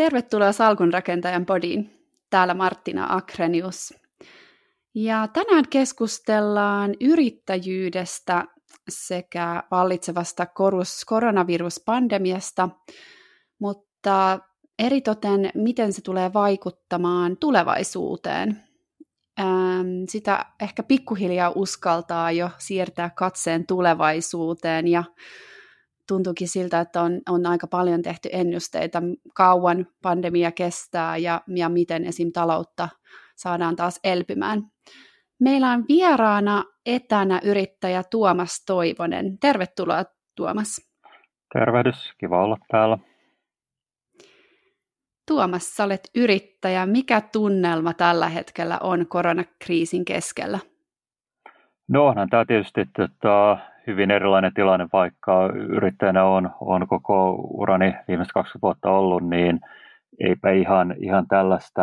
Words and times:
Tervetuloa 0.00 0.52
Salkunrakentajan 0.52 1.46
podiin. 1.46 1.90
Täällä 2.30 2.54
Martina 2.54 3.06
Akrenius. 3.10 3.94
Ja 4.94 5.28
tänään 5.32 5.64
keskustellaan 5.70 6.94
yrittäjyydestä 7.00 8.44
sekä 8.88 9.62
vallitsevasta 9.70 10.46
koronaviruspandemiasta, 11.06 12.68
mutta 13.58 14.38
eritoten 14.78 15.50
miten 15.54 15.92
se 15.92 16.02
tulee 16.02 16.32
vaikuttamaan 16.32 17.36
tulevaisuuteen. 17.36 18.60
Sitä 20.08 20.46
ehkä 20.60 20.82
pikkuhiljaa 20.82 21.52
uskaltaa 21.54 22.32
jo 22.32 22.50
siirtää 22.58 23.10
katseen 23.10 23.66
tulevaisuuteen 23.66 24.88
ja 24.88 25.04
tuntuukin 26.10 26.48
siltä, 26.48 26.80
että 26.80 27.02
on, 27.02 27.20
on 27.28 27.46
aika 27.46 27.66
paljon 27.66 28.02
tehty 28.02 28.28
ennusteita, 28.32 29.02
kauan 29.34 29.86
pandemia 30.02 30.52
kestää 30.52 31.16
ja, 31.16 31.40
ja 31.56 31.68
miten 31.68 32.04
esim. 32.06 32.32
taloutta 32.32 32.88
saadaan 33.36 33.76
taas 33.76 34.00
elpymään. 34.04 34.62
Meillä 35.40 35.70
on 35.70 35.84
vieraana 35.88 36.64
etänä 36.86 37.40
yrittäjä 37.44 38.02
Tuomas 38.10 38.64
Toivonen. 38.66 39.38
Tervetuloa 39.38 40.04
Tuomas. 40.36 40.90
Tervehdys, 41.54 42.12
kiva 42.20 42.44
olla 42.44 42.56
täällä. 42.70 42.98
Tuomas, 45.28 45.76
sä 45.76 45.84
olet 45.84 46.10
yrittäjä. 46.14 46.86
Mikä 46.86 47.20
tunnelma 47.32 47.94
tällä 47.94 48.28
hetkellä 48.28 48.78
on 48.82 49.06
koronakriisin 49.06 50.04
keskellä? 50.04 50.58
No 51.88 52.06
onhan 52.06 52.28
tämä 52.28 52.44
tietysti 52.44 52.80
tota, 52.96 53.58
hyvin 53.86 54.10
erilainen 54.10 54.54
tilanne, 54.54 54.88
vaikka 54.92 55.50
yrittäjänä 55.54 56.24
on, 56.24 56.50
on 56.60 56.88
koko 56.88 57.34
urani 57.34 57.94
viimeiset 58.08 58.32
20 58.32 58.62
vuotta 58.62 58.90
ollut, 58.90 59.30
niin 59.30 59.60
eipä 60.20 60.50
ihan, 60.50 60.94
ihan 60.98 61.26
tällaista 61.28 61.82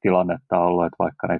tilannetta 0.00 0.58
ollut, 0.58 0.84
että 0.84 0.96
vaikka 0.98 1.26
ne 1.26 1.38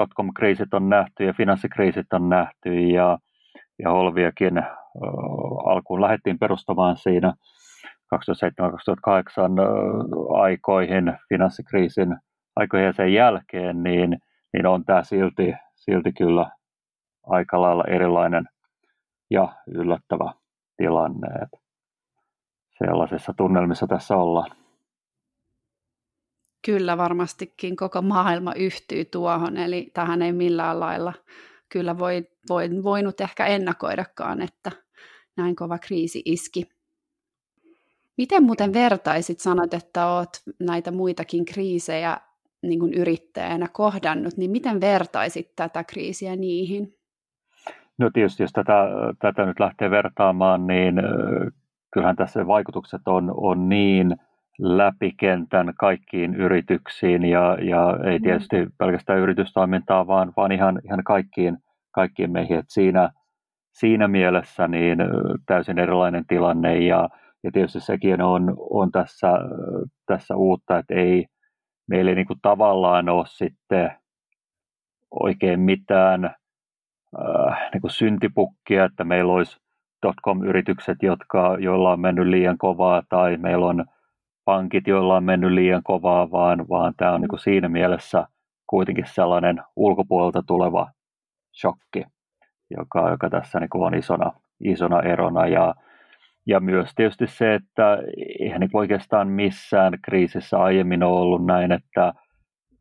dotcom-kriisit 0.00 0.74
on 0.74 0.88
nähty 0.88 1.24
ja 1.24 1.32
finanssikriisit 1.32 2.12
on 2.12 2.28
nähty 2.28 2.74
ja, 2.74 3.18
ja 3.78 3.90
Holviakin 3.90 4.62
alkuun 5.64 6.00
lähdettiin 6.00 6.38
perustamaan 6.38 6.96
siinä 6.96 7.32
2007-2008 8.14 8.18
aikoihin, 10.40 11.12
finanssikriisin 11.28 12.16
aikoihin 12.56 12.86
ja 12.86 12.92
sen 12.92 13.12
jälkeen, 13.12 13.82
niin, 13.82 14.18
niin 14.52 14.66
on 14.66 14.84
tämä 14.84 15.02
silti, 15.02 15.54
silti 15.74 16.12
kyllä 16.12 16.46
aika 17.26 17.62
lailla 17.62 17.84
erilainen 17.88 18.48
ja 19.30 19.52
yllättävä 19.66 20.32
tilanne. 20.76 21.28
Että 21.42 21.58
sellaisessa 22.78 23.34
tunnelmissa 23.36 23.86
tässä 23.86 24.16
ollaan. 24.16 24.50
Kyllä 26.64 26.96
varmastikin 26.96 27.76
koko 27.76 28.02
maailma 28.02 28.54
yhtyy 28.54 29.04
tuohon, 29.04 29.56
eli 29.56 29.90
tähän 29.94 30.22
ei 30.22 30.32
millään 30.32 30.80
lailla 30.80 31.12
kyllä 31.70 31.98
voi, 31.98 32.28
voi, 32.48 32.70
voinut 32.82 33.20
ehkä 33.20 33.46
ennakoidakaan, 33.46 34.42
että 34.42 34.72
näin 35.36 35.56
kova 35.56 35.78
kriisi 35.78 36.22
iski. 36.24 36.68
Miten 38.16 38.42
muuten 38.42 38.72
vertaisit, 38.72 39.40
sanot, 39.40 39.74
että 39.74 40.06
olet 40.06 40.42
näitä 40.58 40.90
muitakin 40.90 41.44
kriisejä 41.44 42.20
niin 42.62 42.80
kuin 42.80 42.94
yrittäjänä 42.94 43.68
kohdannut, 43.68 44.36
niin 44.36 44.50
miten 44.50 44.80
vertaisit 44.80 45.56
tätä 45.56 45.84
kriisiä 45.84 46.36
niihin? 46.36 46.99
No 48.00 48.10
tietysti, 48.12 48.42
jos 48.42 48.52
tätä, 48.52 48.88
tätä 49.18 49.46
nyt 49.46 49.60
lähtee 49.60 49.90
vertaamaan, 49.90 50.66
niin 50.66 50.94
kyllähän 51.92 52.16
tässä 52.16 52.46
vaikutukset 52.46 53.00
on, 53.06 53.32
on 53.36 53.68
niin 53.68 54.16
läpikentän 54.58 55.72
kaikkiin 55.78 56.34
yrityksiin 56.34 57.24
ja, 57.24 57.56
ja 57.60 57.98
ei 58.04 58.18
mm. 58.18 58.22
tietysti 58.22 58.56
pelkästään 58.78 59.18
yritystoimintaa, 59.18 60.06
vaan, 60.06 60.32
vaan 60.36 60.52
ihan, 60.52 60.80
ihan 60.84 61.04
kaikkiin, 61.04 61.58
kaikkiin 61.90 62.32
meihin. 62.32 62.58
Et 62.58 62.64
siinä, 62.68 63.10
siinä 63.72 64.08
mielessä 64.08 64.68
niin 64.68 64.98
täysin 65.46 65.78
erilainen 65.78 66.26
tilanne 66.26 66.78
ja, 66.78 67.08
ja 67.44 67.50
tietysti 67.52 67.80
sekin 67.80 68.22
on, 68.22 68.54
on 68.70 68.92
tässä, 68.92 69.32
tässä 70.06 70.36
uutta, 70.36 70.78
että 70.78 70.94
ei, 70.94 71.26
meillä 71.88 72.10
ei 72.10 72.14
niin 72.14 72.26
kuin 72.26 72.40
tavallaan 72.42 73.08
ole 73.08 73.24
sitten 73.26 73.90
oikein 75.10 75.60
mitään 75.60 76.34
äh, 77.18 77.70
niin 77.72 77.80
kuin 77.80 77.90
syntipukkia, 77.90 78.84
että 78.84 79.04
meillä 79.04 79.32
olisi 79.32 79.60
dotcom-yritykset, 80.06 80.98
jotka, 81.02 81.56
joilla 81.60 81.92
on 81.92 82.00
mennyt 82.00 82.26
liian 82.26 82.58
kovaa 82.58 83.02
tai 83.08 83.36
meillä 83.36 83.66
on 83.66 83.84
pankit, 84.44 84.86
joilla 84.86 85.16
on 85.16 85.24
mennyt 85.24 85.52
liian 85.52 85.82
kovaa, 85.82 86.30
vaan, 86.30 86.68
vaan 86.68 86.94
tämä 86.96 87.12
on 87.12 87.20
niin 87.20 87.28
kuin 87.28 87.40
siinä 87.40 87.68
mielessä 87.68 88.26
kuitenkin 88.66 89.04
sellainen 89.08 89.62
ulkopuolelta 89.76 90.42
tuleva 90.46 90.90
shokki, 91.60 92.04
joka, 92.70 93.10
joka 93.10 93.30
tässä 93.30 93.60
niin 93.60 93.70
kuin 93.70 93.84
on 93.84 93.94
isona, 93.94 94.32
isona 94.60 95.02
erona. 95.02 95.46
Ja, 95.46 95.74
ja 96.46 96.60
myös 96.60 96.90
tietysti 96.94 97.26
se, 97.26 97.54
että 97.54 97.98
eihän 98.40 98.60
niin 98.60 98.70
oikeastaan 98.72 99.28
missään 99.28 99.98
kriisissä 100.04 100.58
aiemmin 100.58 101.02
ole 101.02 101.20
ollut 101.20 101.46
näin, 101.46 101.72
että, 101.72 102.12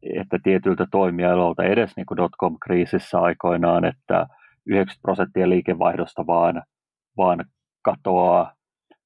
että 0.04 0.40
tietyiltä 0.44 0.86
toimialoilta 0.92 1.64
edes 1.64 1.96
niin 1.96 2.06
dotcom-kriisissä 2.18 3.20
aikoinaan, 3.20 3.86
että 3.86 4.28
90 4.66 5.02
prosenttia 5.02 5.50
liikevaihdosta 5.50 6.28
vaan, 6.28 6.64
vaan 7.18 7.46
katoaa 7.82 8.54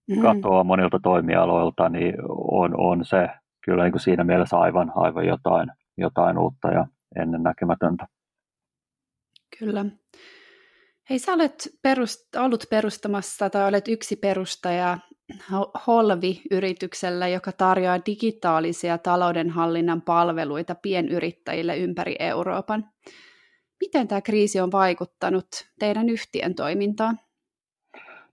mm. 0.09 0.22
katoaa 0.22 0.64
monilta 0.64 1.00
toimialoilta, 1.04 1.90
niin 1.90 2.16
on, 2.52 2.72
on 2.78 3.06
se 3.06 3.30
kyllä 3.66 3.84
niin 3.84 3.92
kuin 3.92 4.02
siinä 4.02 4.24
mielessä 4.24 4.58
aivan, 4.58 4.92
aivan 4.96 5.26
jotain, 5.26 5.70
jotain 5.98 6.38
uutta 6.38 6.68
ja 6.68 6.88
ennen 7.16 7.44
näkemätöntä. 7.44 8.08
Kyllä. 9.60 9.86
Hei, 11.09 11.19
sä 11.19 11.34
olet 11.34 11.69
perust, 11.81 12.36
ollut 12.36 12.66
perustamassa 12.69 13.50
tai 13.50 13.68
olet 13.68 13.88
yksi 13.88 14.16
perustaja 14.16 14.97
Holvi-yrityksellä, 15.88 17.28
joka 17.28 17.52
tarjoaa 17.52 18.00
digitaalisia 18.06 18.97
taloudenhallinnan 18.97 20.02
palveluita 20.02 20.75
pienyrittäjille 20.75 21.78
ympäri 21.78 22.16
Euroopan. 22.19 22.86
Miten 23.81 24.08
tämä 24.08 24.22
kriisi 24.22 24.59
on 24.59 24.72
vaikuttanut 24.72 25.47
teidän 25.80 26.09
yhtiön 26.09 26.56
toimintaan? 26.56 27.19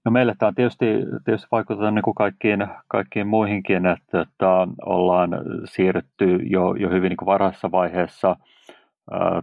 No 0.05 0.11
meille 0.11 0.35
tämä 0.39 0.49
on 0.49 0.55
tietysti, 0.55 0.87
tietysti 1.25 1.49
vaikuttanut 1.53 1.95
niin 1.95 2.03
kuin 2.03 2.15
kaikkiin, 2.15 2.67
kaikkiin 2.89 3.27
muihinkin, 3.27 3.87
että, 3.87 4.21
että 4.21 4.47
ollaan 4.87 5.31
siirrytty 5.65 6.37
jo, 6.37 6.75
jo 6.75 6.91
hyvin 6.91 7.09
niin 7.09 7.17
kuin 7.17 7.27
varhaisessa 7.27 7.71
vaiheessa. 7.71 8.37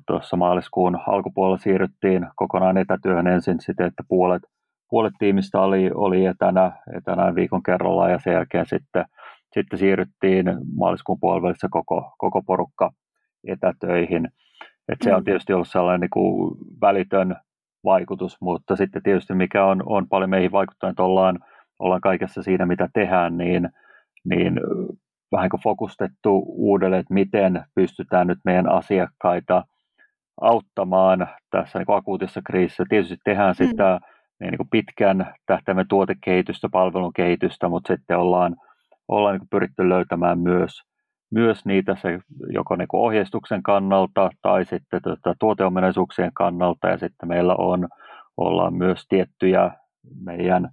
Tuossa 0.08 0.38
maaliskuun 0.38 1.00
alkupuolella 1.08 1.58
siirryttiin 1.58 2.28
kokonaan 2.36 2.78
etätyöhön 2.78 3.28
ensin 3.28 3.60
siten, 3.60 3.86
että 3.86 4.04
puolet, 4.08 4.44
puolet 4.90 5.14
tiimistä 5.20 5.62
oli, 5.62 5.92
oli 5.94 6.26
etänä, 6.26 6.72
etänä 6.98 7.36
viikon 7.36 7.64
kerrallaan 7.64 8.12
ja 8.12 8.20
sen 8.20 8.34
jälkeen 8.34 8.66
sitten, 8.66 9.06
sitten 9.54 9.80
siirryttiin 9.80 10.46
maaliskuun 10.76 11.20
puolivälissä 11.20 11.68
koko, 11.72 12.12
koko 12.18 12.42
porukka 12.42 12.92
etätöihin. 13.48 14.28
Et 14.90 15.00
se 15.04 15.16
on 15.16 15.22
mm. 15.22 15.26
tietysti 15.26 15.54
ollut 15.54 15.68
sellainen 15.68 16.02
niin 16.02 16.10
kuin 16.10 16.58
välitön 16.82 17.36
vaikutus, 17.84 18.38
mutta 18.42 18.76
sitten 18.76 19.04
tietysti 19.04 19.34
mikä 19.34 19.66
on, 19.66 19.84
on 19.86 20.08
paljon 20.08 20.30
meihin 20.30 20.52
vaikuttanut, 20.52 21.00
ollaan, 21.00 21.40
ollaan 21.80 22.02
kaikessa 22.02 22.44
siinä, 22.44 22.66
mitä 22.66 22.90
tehdään, 22.94 23.38
niin, 23.38 23.70
niin 24.26 24.60
vähän 25.32 25.50
kuin 25.50 25.62
fokustettu 25.62 26.44
uudelleen, 26.48 27.00
että 27.00 27.14
miten 27.14 27.64
pystytään 27.76 28.28
nyt 28.28 28.40
meidän 28.46 28.72
asiakkaita 28.72 29.64
auttamaan 30.42 31.28
tässä 31.50 31.80
niin 31.80 31.98
akuutissa 31.98 32.42
kriisissä. 32.46 32.84
Tietysti 32.90 33.18
tehdään 33.24 33.56
mm. 33.60 33.68
sitä 33.68 34.00
niin 34.40 34.58
kuin 34.58 34.70
pitkän 34.72 35.34
tähtäimen 35.46 35.88
tuotekehitystä, 35.90 36.70
palvelun 36.72 37.14
kehitystä, 37.14 37.70
mutta 37.70 37.94
sitten 37.94 38.18
ollaan, 38.18 38.56
ollaan 39.08 39.34
niin 39.34 39.40
kuin 39.40 39.50
pyritty 39.50 39.90
löytämään 39.90 40.40
myös 40.40 40.82
myös 41.32 41.66
niitä 41.66 41.96
se 41.96 42.20
joko 42.50 42.76
niin 42.76 42.88
kuin 42.88 43.02
ohjeistuksen 43.02 43.64
kannalta 43.64 44.30
tai 44.42 44.66
sitten 44.66 45.02
tuota, 45.04 45.36
tuoteominaisuuksien 45.40 46.32
kannalta 46.34 46.88
ja 46.88 46.98
sitten 46.98 47.30
meillä 47.30 47.56
on, 47.58 47.88
ollaan 48.38 48.74
myös 48.74 49.06
tiettyjä 49.10 49.72
meidän, 50.26 50.70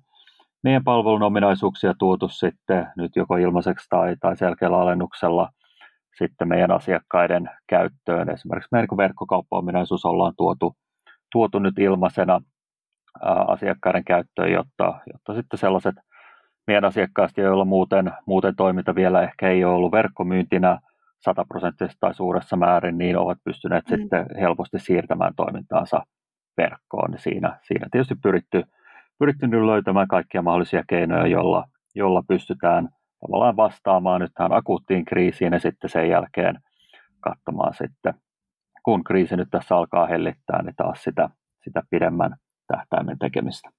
meidän 0.65 0.85
palvelun 0.85 1.23
ominaisuuksia 1.23 1.95
tuotu 1.99 2.29
sitten 2.29 2.87
nyt 2.97 3.17
joko 3.17 3.37
ilmaiseksi 3.37 3.87
tai, 3.89 4.17
tai 4.21 4.37
selkeällä 4.37 4.81
alennuksella 4.81 5.49
sitten 6.19 6.49
meidän 6.49 6.71
asiakkaiden 6.71 7.51
käyttöön. 7.67 8.31
Esimerkiksi 8.31 8.69
meidän 8.73 8.97
verkkokauppaominaisuus 8.97 10.05
ollaan 10.05 10.33
tuotu, 10.37 10.77
tuotu 11.33 11.59
nyt 11.59 11.79
ilmaisena 11.79 12.41
asiakkaiden 13.47 14.05
käyttöön, 14.05 14.53
jotta, 14.53 14.95
jotta 15.13 15.35
sitten 15.35 15.59
sellaiset 15.59 15.95
meidän 16.67 16.85
asiakkaista, 16.85 17.41
joilla 17.41 17.65
muuten, 17.65 18.13
muuten 18.27 18.57
toiminta 18.57 18.95
vielä 18.95 19.23
ehkä 19.23 19.49
ei 19.49 19.65
ole 19.65 19.75
ollut 19.75 19.93
verkkomyyntinä 19.93 20.79
sataprosenttisesti 21.21 21.99
tai 22.01 22.15
suuressa 22.15 22.57
määrin, 22.57 22.99
niin 22.99 23.19
ovat 23.19 23.39
pystyneet 23.45 23.85
mm. 23.91 23.97
sitten 23.97 24.27
helposti 24.41 24.79
siirtämään 24.79 25.33
toimintaansa 25.37 26.03
verkkoon. 26.57 27.11
Niin 27.11 27.21
siinä, 27.21 27.59
siinä 27.63 27.87
tietysti 27.91 28.15
pyritty, 28.23 28.63
pyritty 29.19 29.47
nyt 29.47 29.65
löytämään 29.65 30.09
kaikkia 30.09 30.43
mahdollisia 30.43 30.83
keinoja, 30.89 31.27
jolla, 31.27 31.65
jolla 31.95 32.23
pystytään 32.29 32.89
tavallaan 33.21 33.57
vastaamaan 33.57 34.21
nyt 34.21 34.33
tähän 34.35 34.53
akuuttiin 34.53 35.05
kriisiin 35.05 35.53
ja 35.53 35.61
sitten 35.61 35.91
sen 35.91 36.09
jälkeen 36.09 36.59
katsomaan 37.21 37.75
sitten, 37.75 38.15
kun 38.85 39.05
kriisi 39.05 39.37
nyt 39.37 39.49
tässä 39.51 39.77
alkaa 39.77 40.07
hellittää, 40.07 40.63
niin 40.63 40.77
taas 40.77 41.03
sitä, 41.03 41.29
sitä 41.65 41.83
pidemmän 41.91 42.37
tähtäimen 42.67 43.19
tekemistä. 43.19 43.71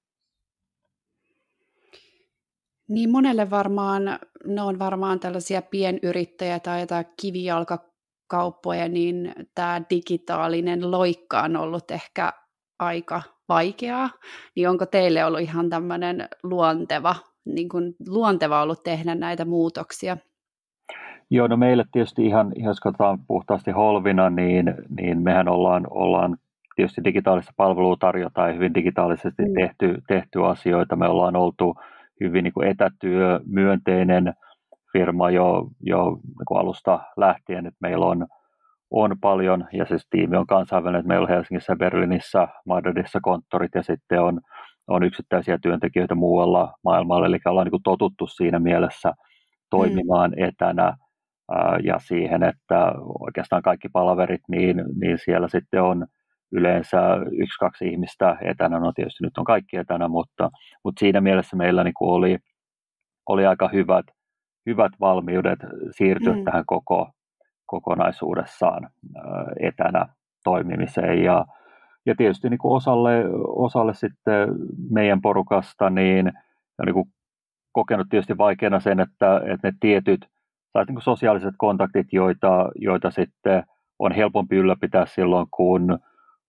Niin 2.88 3.10
monelle 3.10 3.50
varmaan, 3.50 4.02
ne 4.46 4.62
on 4.62 4.78
varmaan 4.78 5.20
tällaisia 5.20 5.62
pienyrittäjiä 5.62 6.60
tai 6.60 6.80
jotain 6.80 7.06
kivijalkakauppoja, 7.20 8.88
niin 8.88 9.34
tämä 9.54 9.82
digitaalinen 9.90 10.90
loikka 10.90 11.42
on 11.42 11.56
ollut 11.56 11.90
ehkä 11.90 12.32
aika 12.78 13.22
vaikeaa. 13.48 14.10
Niin 14.56 14.68
onko 14.68 14.86
teille 14.86 15.24
ollut 15.24 15.40
ihan 15.40 15.70
tämmöinen 15.70 16.28
luonteva, 16.42 17.14
niin 17.44 17.68
kuin 17.68 17.94
luonteva 18.08 18.62
ollut 18.62 18.82
tehdä 18.82 19.14
näitä 19.14 19.44
muutoksia? 19.44 20.16
Joo, 21.30 21.46
no 21.46 21.56
meille 21.56 21.84
tietysti 21.92 22.26
ihan, 22.26 22.52
jos 22.56 22.80
katsotaan 22.80 23.18
puhtaasti 23.28 23.70
Holvina, 23.70 24.30
niin, 24.30 24.74
niin 25.00 25.22
mehän 25.22 25.48
ollaan, 25.48 25.86
ollaan 25.90 26.36
tietysti 26.76 27.04
digitaalista 27.04 27.52
palvelua 27.56 27.96
tarjotaan 28.00 28.48
ja 28.48 28.54
hyvin 28.54 28.74
digitaalisesti 28.74 29.42
mm. 29.42 29.54
tehty, 29.54 30.02
tehty 30.08 30.44
asioita. 30.44 30.96
Me 30.96 31.08
ollaan 31.08 31.36
oltu 31.36 31.74
hyvin 32.20 32.44
niin 32.44 32.52
kuin 32.52 32.68
etätyömyönteinen 32.68 34.34
firma 34.92 35.30
jo, 35.30 35.68
jo 35.80 36.18
niin 36.24 36.46
kuin 36.48 36.60
alusta 36.60 37.00
lähtien, 37.16 37.66
että 37.66 37.78
meillä 37.80 38.06
on, 38.06 38.26
on 38.90 39.16
paljon, 39.20 39.66
ja 39.72 39.86
siis 39.86 40.06
tiimi 40.10 40.36
on 40.36 40.46
kansainvälinen, 40.46 41.00
että 41.00 41.08
meillä 41.08 41.24
on 41.24 41.28
Helsingissä, 41.28 41.76
Berliinissä, 41.76 42.48
Madridissa 42.66 43.18
konttorit, 43.22 43.74
ja 43.74 43.82
sitten 43.82 44.22
on, 44.22 44.40
on 44.88 45.02
yksittäisiä 45.02 45.58
työntekijöitä 45.62 46.14
muualla 46.14 46.72
maailmalla, 46.84 47.26
eli 47.26 47.38
ollaan 47.46 47.66
niin 47.66 47.82
totuttu 47.82 48.26
siinä 48.26 48.58
mielessä 48.58 49.12
toimimaan 49.70 50.30
mm. 50.30 50.44
etänä, 50.44 50.96
ja 51.82 51.98
siihen, 51.98 52.42
että 52.42 52.92
oikeastaan 53.20 53.62
kaikki 53.62 53.88
palaverit, 53.88 54.40
niin, 54.48 54.84
niin 55.00 55.18
siellä 55.24 55.48
sitten 55.48 55.82
on 55.82 56.06
yleensä 56.52 57.00
yksi, 57.32 57.58
kaksi 57.60 57.88
ihmistä 57.88 58.36
etänä, 58.42 58.78
no 58.78 58.92
tietysti 58.92 59.24
nyt 59.24 59.38
on 59.38 59.44
kaikki 59.44 59.76
etänä, 59.76 60.08
mutta, 60.08 60.50
mutta 60.84 61.00
siinä 61.00 61.20
mielessä 61.20 61.56
meillä 61.56 61.84
niin 61.84 61.94
kuin 61.94 62.10
oli, 62.10 62.38
oli 63.28 63.46
aika 63.46 63.68
hyvät, 63.68 64.06
hyvät 64.66 64.92
valmiudet 65.00 65.58
siirtyä 65.90 66.36
mm. 66.36 66.44
tähän 66.44 66.64
koko 66.66 67.10
kokonaisuudessaan 67.66 68.90
etänä 69.60 70.06
toimimiseen 70.44 71.22
ja, 71.22 71.46
ja 72.06 72.14
tietysti 72.16 72.50
niin 72.50 72.58
kuin 72.58 72.76
osalle, 72.76 73.24
osalle 73.46 73.94
sitten 73.94 74.48
meidän 74.90 75.22
porukasta 75.22 75.90
niin, 75.90 76.32
niin 76.86 76.94
kuin 76.94 77.08
kokenut 77.72 78.06
tietysti 78.10 78.38
vaikeana 78.38 78.80
sen, 78.80 79.00
että, 79.00 79.36
että 79.36 79.68
ne 79.68 79.72
tietyt 79.80 80.20
niin 80.74 80.94
kuin 80.94 81.02
sosiaaliset 81.02 81.54
kontaktit, 81.58 82.06
joita, 82.12 82.68
joita 82.74 83.10
sitten 83.10 83.64
on 83.98 84.12
helpompi 84.12 84.56
ylläpitää 84.56 85.06
silloin, 85.06 85.46
kun 85.50 85.98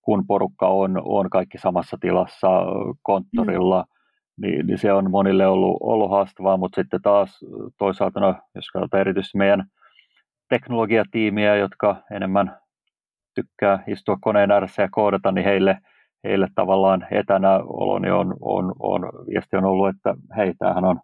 kun 0.07 0.27
porukka 0.27 0.67
on, 0.67 1.01
on 1.05 1.29
kaikki 1.29 1.57
samassa 1.57 1.97
tilassa 2.01 2.47
konttorilla, 3.01 3.83
mm. 3.83 4.41
niin, 4.41 4.67
niin 4.67 4.77
se 4.77 4.93
on 4.93 5.11
monille 5.11 5.47
ollut, 5.47 5.77
ollut 5.79 6.11
haastavaa, 6.11 6.57
mutta 6.57 6.81
sitten 6.81 7.01
taas 7.01 7.39
toisaalta, 7.77 8.19
no, 8.19 8.35
jos 8.55 8.71
katsotaan 8.71 9.01
erityisesti 9.01 9.37
meidän 9.37 9.63
teknologiatiimiä, 10.49 11.55
jotka 11.55 12.03
enemmän 12.11 12.57
tykkää 13.35 13.83
istua 13.87 14.17
koneen 14.21 14.51
ääressä 14.51 14.81
ja 14.81 14.89
koodata, 14.91 15.31
niin 15.31 15.45
heille, 15.45 15.77
heille 16.23 16.47
tavallaan 16.55 17.07
etänä 17.11 17.55
olo 17.63 17.99
niin 17.99 18.13
on, 18.13 18.35
on, 18.41 18.73
on, 18.79 19.01
viesti 19.27 19.57
on 19.57 19.65
ollut, 19.65 19.89
että 19.89 20.15
hei, 20.37 20.53
tämähän 20.53 20.85
on, 20.85 20.99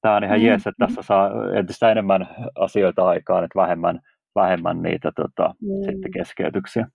tämä 0.00 0.16
on 0.16 0.24
ihan 0.24 0.38
mm. 0.38 0.46
jees, 0.46 0.66
että 0.66 0.86
tässä 0.86 1.02
saa 1.02 1.30
entistä 1.58 1.90
enemmän 1.90 2.28
asioita 2.54 3.08
aikaan, 3.08 3.44
että 3.44 3.60
vähemmän, 3.60 4.00
vähemmän 4.34 4.82
niitä 4.82 5.12
tota, 5.16 5.54
mm. 5.62 5.92
sitten 5.92 6.10
keskeytyksiä. 6.10 6.86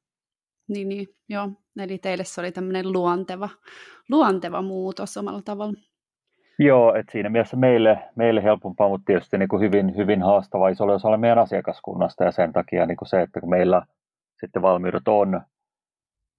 Niin, 0.67 0.89
niin, 0.89 1.07
joo. 1.29 1.49
Eli 1.79 1.97
teille 1.97 2.23
se 2.23 2.41
oli 2.41 2.51
tämmöinen 2.51 2.91
luonteva, 2.91 3.49
luonteva 4.09 4.61
muutos 4.61 5.17
omalla 5.17 5.41
tavalla. 5.41 5.73
Joo, 6.63 6.95
että 6.95 7.11
siinä 7.11 7.29
mielessä 7.29 7.57
meille, 7.57 7.99
meille 8.15 8.43
helpompaa, 8.43 8.89
mutta 8.89 9.05
tietysti 9.05 9.37
niin 9.37 9.49
kuin 9.49 9.61
hyvin, 9.61 9.95
hyvin 9.97 10.21
haastava 10.21 10.69
isolle 10.69 10.93
osalle 10.93 11.17
meidän 11.17 11.39
asiakaskunnasta 11.39 12.23
ja 12.23 12.31
sen 12.31 12.53
takia 12.53 12.85
niin 12.85 12.97
kuin 12.97 13.07
se, 13.07 13.21
että 13.21 13.39
kun 13.39 13.49
meillä 13.49 13.85
sitten 14.39 14.61
valmiudet 14.61 15.07
on, 15.07 15.41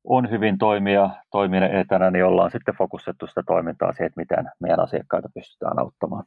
on 0.05 0.31
hyvin 0.31 0.59
toimia, 0.59 1.11
toimia 1.31 1.81
etänä, 1.81 2.11
niin 2.11 2.25
ollaan 2.25 2.51
sitten 2.51 2.75
fokustettu 2.79 3.27
sitä 3.27 3.43
toimintaa 3.47 3.93
siihen, 3.93 4.07
että 4.07 4.21
miten 4.21 4.51
meidän 4.61 4.81
asiakkaita 4.81 5.29
pystytään 5.35 5.79
auttamaan. 5.79 6.25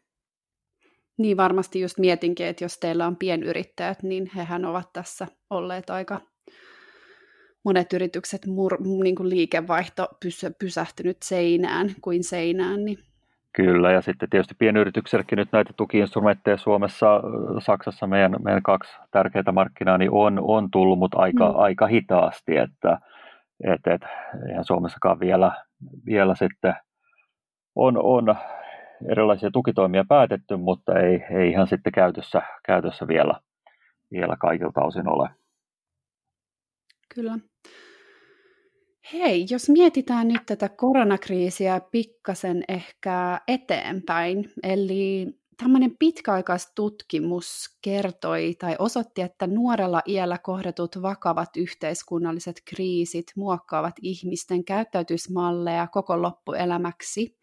Niin 1.17 1.37
varmasti 1.37 1.81
just 1.81 1.99
mietinkin, 1.99 2.45
että 2.45 2.63
jos 2.63 2.77
teillä 2.77 3.07
on 3.07 3.15
pienyrittäjät, 3.15 4.03
niin 4.03 4.31
hehän 4.35 4.65
ovat 4.65 4.89
tässä 4.93 5.27
olleet 5.49 5.89
aika 5.89 6.21
monet 7.65 7.93
yritykset 7.93 8.45
mur, 8.45 8.77
niin 9.03 9.15
kuin 9.15 9.29
liikevaihto 9.29 10.07
pysähtynyt 10.59 11.17
seinään 11.23 11.89
kuin 12.01 12.23
seinään. 12.23 12.85
Niin. 12.85 13.14
Kyllä, 13.55 13.91
ja 13.91 14.01
sitten 14.01 14.29
tietysti 14.29 14.55
pienyrityksellekin 14.59 15.37
nyt 15.37 15.51
näitä 15.51 15.73
tukiinstrumentteja 15.77 16.57
Suomessa, 16.57 17.21
Saksassa 17.59 18.07
meidän, 18.07 18.35
meidän 18.43 18.63
kaksi 18.63 18.97
tärkeää 19.11 19.51
markkinaa 19.51 19.97
niin 19.97 20.11
on, 20.11 20.39
on 20.41 20.71
tullut, 20.71 20.99
mutta 20.99 21.17
aika, 21.17 21.49
mm. 21.49 21.59
aika 21.59 21.87
hitaasti, 21.87 22.57
että 22.57 22.97
et, 23.63 23.87
et, 23.87 24.01
eihän 24.49 24.65
Suomessakaan 24.65 25.19
vielä, 25.19 25.51
vielä 26.05 26.35
sitten 26.35 26.73
on, 27.75 27.97
on 27.97 28.35
erilaisia 29.09 29.51
tukitoimia 29.51 30.05
päätetty, 30.09 30.57
mutta 30.57 30.99
ei, 30.99 31.25
ei 31.31 31.49
ihan 31.49 31.67
sitten 31.67 31.93
käytössä, 31.93 32.41
käytössä 32.65 33.07
vielä, 33.07 33.33
vielä 34.11 34.35
kaikilta 34.39 34.81
osin 34.81 35.09
ole. 35.09 35.29
Kyllä. 37.15 37.37
Hei, 39.13 39.45
jos 39.49 39.69
mietitään 39.69 40.27
nyt 40.27 40.41
tätä 40.45 40.69
koronakriisiä 40.69 41.81
pikkasen 41.91 42.63
ehkä 42.67 43.41
eteenpäin, 43.47 44.51
eli 44.63 45.27
tämmöinen 45.57 45.95
pitkäaikaistutkimus 45.99 47.77
kertoi 47.81 48.55
tai 48.59 48.75
osoitti, 48.79 49.21
että 49.21 49.47
nuorella 49.47 50.01
iällä 50.07 50.37
kohdatut 50.37 51.01
vakavat 51.01 51.49
yhteiskunnalliset 51.57 52.61
kriisit 52.65 53.25
muokkaavat 53.35 53.95
ihmisten 54.01 54.65
käyttäytysmalleja 54.65 55.87
koko 55.87 56.21
loppuelämäksi 56.21 57.37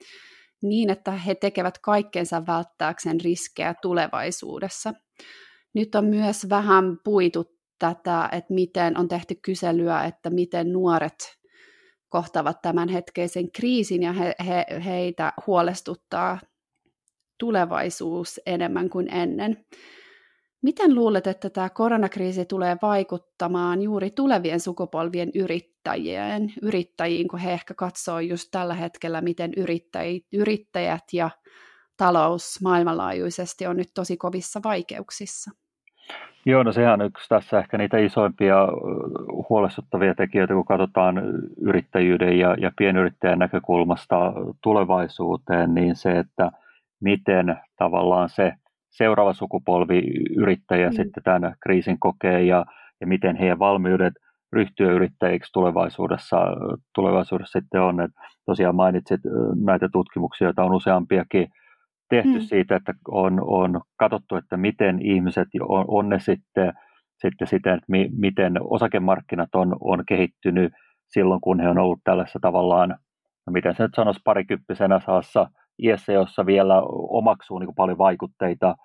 niin, 0.63 0.91
että 0.91 1.11
he 1.11 1.35
tekevät 1.35 1.79
kaikkensa 1.79 2.47
välttääkseen 2.47 3.21
riskejä 3.21 3.75
tulevaisuudessa. 3.83 4.95
Nyt 5.75 5.95
on 5.95 6.05
myös 6.05 6.49
vähän 6.49 6.99
puitu 7.05 7.45
tätä, 7.79 8.29
että 8.33 8.55
miten 8.55 8.99
on 8.99 9.09
tehty 9.09 9.35
kyselyä, 9.43 10.05
että 10.05 10.31
miten 10.31 10.73
nuoret 10.73 11.42
kohtaavat 12.13 12.63
tämän 12.63 12.89
hetkeisen 12.89 13.53
kriisin 13.53 14.03
ja 14.03 14.13
he, 14.13 14.35
he, 14.47 14.67
heitä 14.85 15.33
huolestuttaa 15.47 16.39
tulevaisuus 17.39 18.41
enemmän 18.47 18.91
kuin 18.91 19.15
ennen. 19.15 19.65
Miten 20.63 20.95
luulet, 20.95 21.27
että 21.27 21.51
tämä 21.51 21.71
koronakriisi 21.71 22.45
tulee 22.45 22.77
vaikuttamaan 22.83 23.83
juuri 23.83 24.11
tulevien 24.11 24.61
sukupolvien 24.61 25.31
yrittäjien, 25.35 26.53
yrittäjiin, 26.63 27.29
kun 27.29 27.39
he 27.39 27.53
ehkä 27.53 27.75
katsoo 27.75 28.21
just 28.21 28.49
tällä 28.51 28.75
hetkellä, 28.75 29.21
miten 29.21 29.53
yrittäjät 30.33 31.05
ja 31.13 31.31
talous 31.97 32.61
maailmanlaajuisesti 32.63 33.67
on 33.67 33.77
nyt 33.77 33.91
tosi 33.95 34.17
kovissa 34.17 34.61
vaikeuksissa? 34.65 35.51
Joo, 36.47 36.63
no 36.63 36.73
sehän 36.73 37.01
on 37.01 37.07
yksi 37.07 37.29
tässä 37.29 37.59
ehkä 37.59 37.79
niitä 37.79 37.99
isoimpia 37.99 38.57
huolestuttavia 39.49 40.15
tekijöitä, 40.15 40.55
kun 40.55 40.65
katsotaan 40.65 41.23
yrittäjyyden 41.61 42.39
ja, 42.39 42.57
ja 42.61 42.71
pienyrittäjän 42.79 43.39
näkökulmasta 43.39 44.33
tulevaisuuteen, 44.63 45.75
niin 45.75 45.97
se, 45.97 46.19
että 46.19 46.51
miten 47.01 47.57
tavallaan 47.77 48.29
se 48.29 48.53
seuraava 48.91 49.33
sukupolvi 49.33 50.03
yrittäjä 50.37 50.89
mm. 50.89 50.97
sitten 50.97 51.23
tämän 51.23 51.55
kriisin 51.61 51.99
kokee 52.01 52.43
ja, 52.43 52.65
ja 53.01 53.07
miten 53.07 53.37
heidän 53.37 53.59
valmiudet 53.59 54.15
ryhtyä 54.53 54.93
yrittäjiksi 54.93 55.53
tulevaisuudessa, 55.53 56.37
tulevaisuudessa 56.95 57.61
sitten 57.61 57.81
on. 57.81 58.01
Et 58.01 58.11
tosiaan 58.47 58.75
mainitsit 58.75 59.21
näitä 59.65 59.89
tutkimuksia, 59.93 60.47
joita 60.47 60.65
on 60.65 60.75
useampiakin 60.75 61.49
tehty 62.13 62.39
mm. 62.39 62.41
siitä, 62.41 62.77
että 62.77 62.95
on, 63.09 63.41
on 63.43 63.81
katsottu, 63.97 64.37
että 64.37 64.57
miten 64.57 65.03
ihmiset, 65.03 65.49
on, 65.69 65.85
on 65.89 66.09
ne 66.09 66.21
sitten, 66.21 66.73
sitten 67.21 67.47
siten, 67.47 67.73
että 67.73 67.87
mi, 67.89 68.09
miten 68.19 68.53
osakemarkkinat 68.61 69.55
on, 69.55 69.77
on 69.81 70.03
kehittynyt 70.09 70.73
silloin, 71.09 71.41
kun 71.41 71.61
he 71.61 71.69
on 71.69 71.79
ollut 71.79 72.01
tällaisessa 72.05 72.39
tavallaan, 72.43 72.89
no 73.47 73.51
miten 73.53 73.75
se 73.75 73.83
nyt 73.83 73.95
sanoisi, 73.97 74.21
parikymppisenä 74.25 75.01
saassa 75.01 75.51
iässä, 75.83 76.13
jossa 76.13 76.47
vielä 76.47 76.83
omaksuu 77.09 77.59
niin 77.59 77.67
kuin 77.67 77.75
paljon 77.75 77.99
vaikutteita 77.99 78.77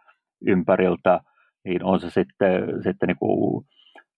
ympäriltä, 0.47 1.19
niin 1.65 1.83
on 1.83 1.99
se 1.99 2.09
sitten, 2.09 2.83
sitten 2.83 3.07
niin 3.07 3.17
kuin, 3.19 3.65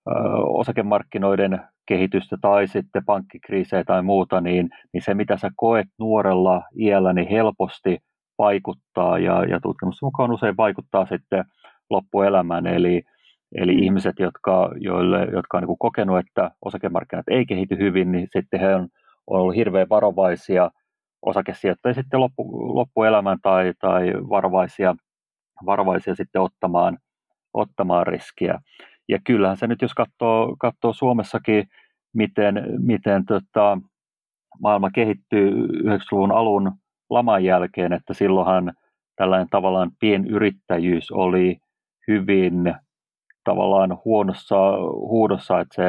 ö, 0.07 0.11
osakemarkkinoiden 0.47 1.61
kehitystä 1.87 2.37
tai 2.41 2.67
sitten 2.67 3.05
pankkikriisejä 3.05 3.83
tai 3.83 4.01
muuta, 4.01 4.41
niin, 4.41 4.69
niin 4.93 5.01
se 5.01 5.13
mitä 5.13 5.37
sä 5.37 5.51
koet 5.55 5.87
nuorella 5.99 6.61
iällä, 6.79 7.13
niin 7.13 7.29
helposti 7.29 7.97
vaikuttaa 8.39 9.19
ja, 9.19 9.43
ja 9.43 9.59
tutkimusten 9.59 10.07
mukaan 10.07 10.31
usein 10.31 10.57
vaikuttaa 10.57 11.05
sitten 11.05 11.45
loppuelämään. 11.89 12.67
Eli, 12.67 13.03
eli 13.55 13.75
mm. 13.75 13.83
ihmiset, 13.83 14.19
jotka, 14.19 14.71
joille, 14.75 15.27
jotka 15.33 15.57
on 15.57 15.63
niin 15.63 15.77
kokenut, 15.79 16.19
että 16.19 16.51
osakemarkkinat 16.61 17.29
ei 17.29 17.45
kehity 17.45 17.77
hyvin, 17.77 18.11
niin 18.11 18.27
sitten 18.31 18.59
he 18.59 18.75
on, 18.75 18.87
on 19.27 19.41
ollut 19.41 19.55
hirveän 19.55 19.89
varovaisia 19.89 20.69
osakesijoittajia 21.21 21.93
sitten 21.93 22.19
loppu, 22.19 22.75
loppuelämän 22.75 23.37
tai, 23.41 23.73
tai 23.79 24.13
varovaisia, 24.29 24.95
varovaisia 25.65 26.15
sitten 26.15 26.41
ottamaan, 26.41 26.97
ottamaan 27.53 28.07
riskiä. 28.07 28.59
Ja 29.09 29.19
kyllähän 29.23 29.57
se 29.57 29.67
nyt, 29.67 29.81
jos 29.81 29.93
katsoo, 29.93 30.55
katsoo 30.59 30.93
Suomessakin, 30.93 31.67
miten, 32.13 32.63
miten 32.77 33.25
tota, 33.25 33.77
maailma 34.61 34.89
kehittyy 34.91 35.51
90-luvun 35.51 36.31
alun 36.31 36.71
laman 37.09 37.43
jälkeen, 37.43 37.93
että 37.93 38.13
silloinhan 38.13 38.73
tällainen 39.15 39.47
tavallaan 39.51 39.91
pienyrittäjyys 39.99 41.11
oli 41.11 41.57
hyvin 42.07 42.75
tavallaan 43.43 43.97
huonossa 44.05 44.55
huudossa, 44.87 45.59
että 45.59 45.75
se 45.75 45.83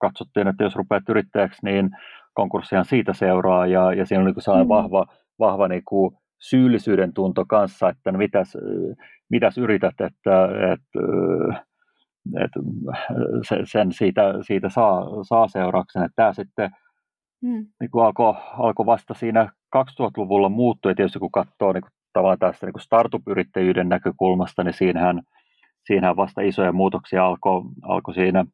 katsottiin, 0.00 0.48
että 0.48 0.64
jos 0.64 0.76
rupeat 0.76 1.08
yrittäjäksi, 1.08 1.60
niin 1.64 1.90
konkurssihan 2.34 2.84
siitä 2.84 3.12
seuraa 3.12 3.66
ja, 3.66 3.92
ja 3.92 4.06
siinä 4.06 4.22
oli 4.22 4.32
niin 4.32 4.42
sellainen 4.42 4.66
mm. 4.66 4.74
vahva, 4.74 5.06
vahva 5.38 5.68
niin 5.68 5.84
kuin 5.84 6.16
syyllisyyden 6.40 7.12
tunto 7.12 7.44
kanssa, 7.48 7.88
että 7.88 8.12
no 8.12 8.18
mitäs, 8.18 8.56
mitäs 9.30 9.58
yrität, 9.58 10.00
että, 10.00 10.48
että, 10.72 11.00
että 12.44 12.60
sen 13.64 13.92
siitä, 13.92 14.22
siitä 14.40 14.68
saa, 14.68 15.06
saa 15.22 15.48
seurauksen. 15.48 16.02
Että 16.02 16.16
tämä 16.16 16.32
sitten 16.32 16.70
mm. 17.42 17.66
niin 17.80 17.90
kuin 17.90 18.04
alkoi, 18.04 18.34
alkoi 18.58 18.86
vasta 18.86 19.14
siinä 19.14 19.48
2000-luvulla 19.76 20.48
muuttua, 20.48 20.90
ja 20.90 20.94
tietysti 20.94 21.18
kun 21.18 21.30
katsoo 21.30 21.72
niin 21.72 21.82
kuin, 21.82 21.92
tavallaan 22.12 22.38
tästä 22.38 22.66
niin 22.66 22.80
startup-yrittäjyyden 22.80 23.88
näkökulmasta, 23.88 24.64
niin 24.64 24.74
siinähän, 24.74 25.22
siinähän 25.86 26.16
vasta 26.16 26.40
isoja 26.40 26.72
muutoksia 26.72 27.26
alkoi, 27.26 27.62
alkoi 27.82 28.14
siinä 28.14 28.44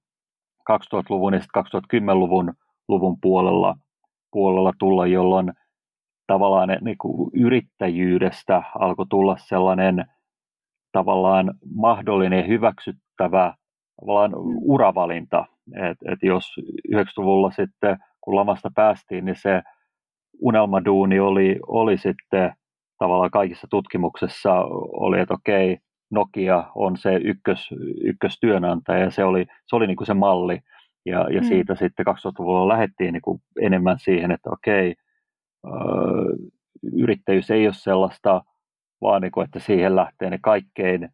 2000-luvun 0.72 1.34
ja 1.34 1.40
2010-luvun 1.40 2.54
luvun 2.88 3.20
puolella, 3.20 3.76
puolella 4.32 4.72
tulla, 4.78 5.06
jolloin 5.06 5.52
tavallaan 6.26 6.68
niin 6.80 6.98
kuin 6.98 7.30
yrittäjyydestä 7.34 8.62
alkoi 8.78 9.06
tulla 9.10 9.36
sellainen 9.38 10.04
tavallaan 10.92 11.54
mahdollinen 11.74 12.48
hyväksyttävä 12.48 13.54
tavallaan 14.00 14.30
mm. 14.30 14.58
uravalinta. 14.62 15.44
Et, 15.90 15.98
et 16.12 16.18
jos 16.22 16.44
90-luvulla 16.94 17.50
sitten, 17.50 17.96
kun 18.28 18.36
lamasta 18.36 18.70
päästiin, 18.74 19.24
niin 19.24 19.36
se 19.36 19.62
unelmaduuni 20.40 21.20
oli, 21.20 21.56
oli 21.66 21.98
sitten 21.98 22.52
tavallaan 22.98 23.30
kaikissa 23.30 23.66
tutkimuksessa 23.70 24.54
oli, 24.92 25.20
että 25.20 25.34
okei, 25.34 25.78
Nokia 26.10 26.64
on 26.74 26.96
se 26.96 27.14
ykkös, 27.24 27.68
ykköstyönantaja 28.04 29.04
ja 29.04 29.10
se 29.10 29.24
oli, 29.24 29.46
se 29.66 29.76
oli 29.76 29.86
niin 29.86 29.96
kuin 29.96 30.06
se 30.06 30.14
malli. 30.14 30.60
Ja, 31.06 31.26
ja 31.30 31.40
mm. 31.40 31.46
siitä 31.46 31.74
sitten 31.74 32.06
2000-luvulla 32.06 32.68
lähdettiin 32.68 33.12
niin 33.12 33.22
kuin 33.22 33.40
enemmän 33.60 33.98
siihen, 33.98 34.30
että 34.30 34.50
okei, 34.50 34.94
yrittäjyys 36.92 37.50
ei 37.50 37.66
ole 37.66 37.74
sellaista, 37.74 38.42
vaan 39.00 39.22
niin 39.22 39.32
kuin, 39.32 39.44
että 39.44 39.58
siihen 39.58 39.96
lähtee 39.96 40.30
ne 40.30 40.38
kaikkein, 40.42 41.08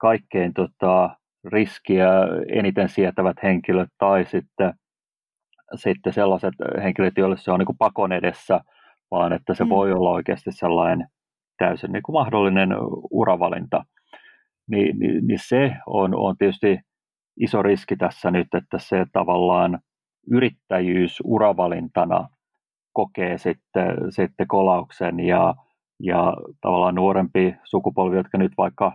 kaikkein 0.00 0.54
tota, 0.54 1.10
riskiä 1.44 2.10
eniten 2.48 2.88
sietävät 2.88 3.36
henkilöt 3.42 3.90
tai 3.98 4.24
sitten, 4.24 4.74
sitten 5.74 6.12
sellaiset 6.12 6.54
henkilöt, 6.82 7.14
joille 7.16 7.36
se 7.36 7.52
on 7.52 7.58
niin 7.58 7.66
kuin 7.66 7.78
pakon 7.78 8.12
edessä, 8.12 8.60
vaan 9.10 9.32
että 9.32 9.54
se 9.54 9.64
mm. 9.64 9.70
voi 9.70 9.92
olla 9.92 10.10
oikeasti 10.10 10.52
sellainen 10.52 11.08
täysin 11.58 11.92
niin 11.92 12.02
kuin 12.02 12.14
mahdollinen 12.14 12.70
uravalinta. 13.10 13.84
Ni, 14.70 14.92
niin, 14.92 15.26
niin 15.26 15.38
se 15.42 15.76
on, 15.86 16.14
on 16.14 16.36
tietysti 16.38 16.78
iso 17.40 17.62
riski 17.62 17.96
tässä 17.96 18.30
nyt, 18.30 18.54
että 18.54 18.78
se 18.78 19.06
tavallaan 19.12 19.78
yrittäjyys 20.30 21.22
uravalintana 21.24 22.28
kokee 22.92 23.38
sitten, 23.38 23.96
sitten 24.10 24.48
kolauksen 24.48 25.20
ja, 25.20 25.54
ja 26.02 26.36
tavallaan 26.60 26.94
nuorempi 26.94 27.54
sukupolvi, 27.64 28.16
jotka 28.16 28.38
nyt 28.38 28.52
vaikka 28.58 28.92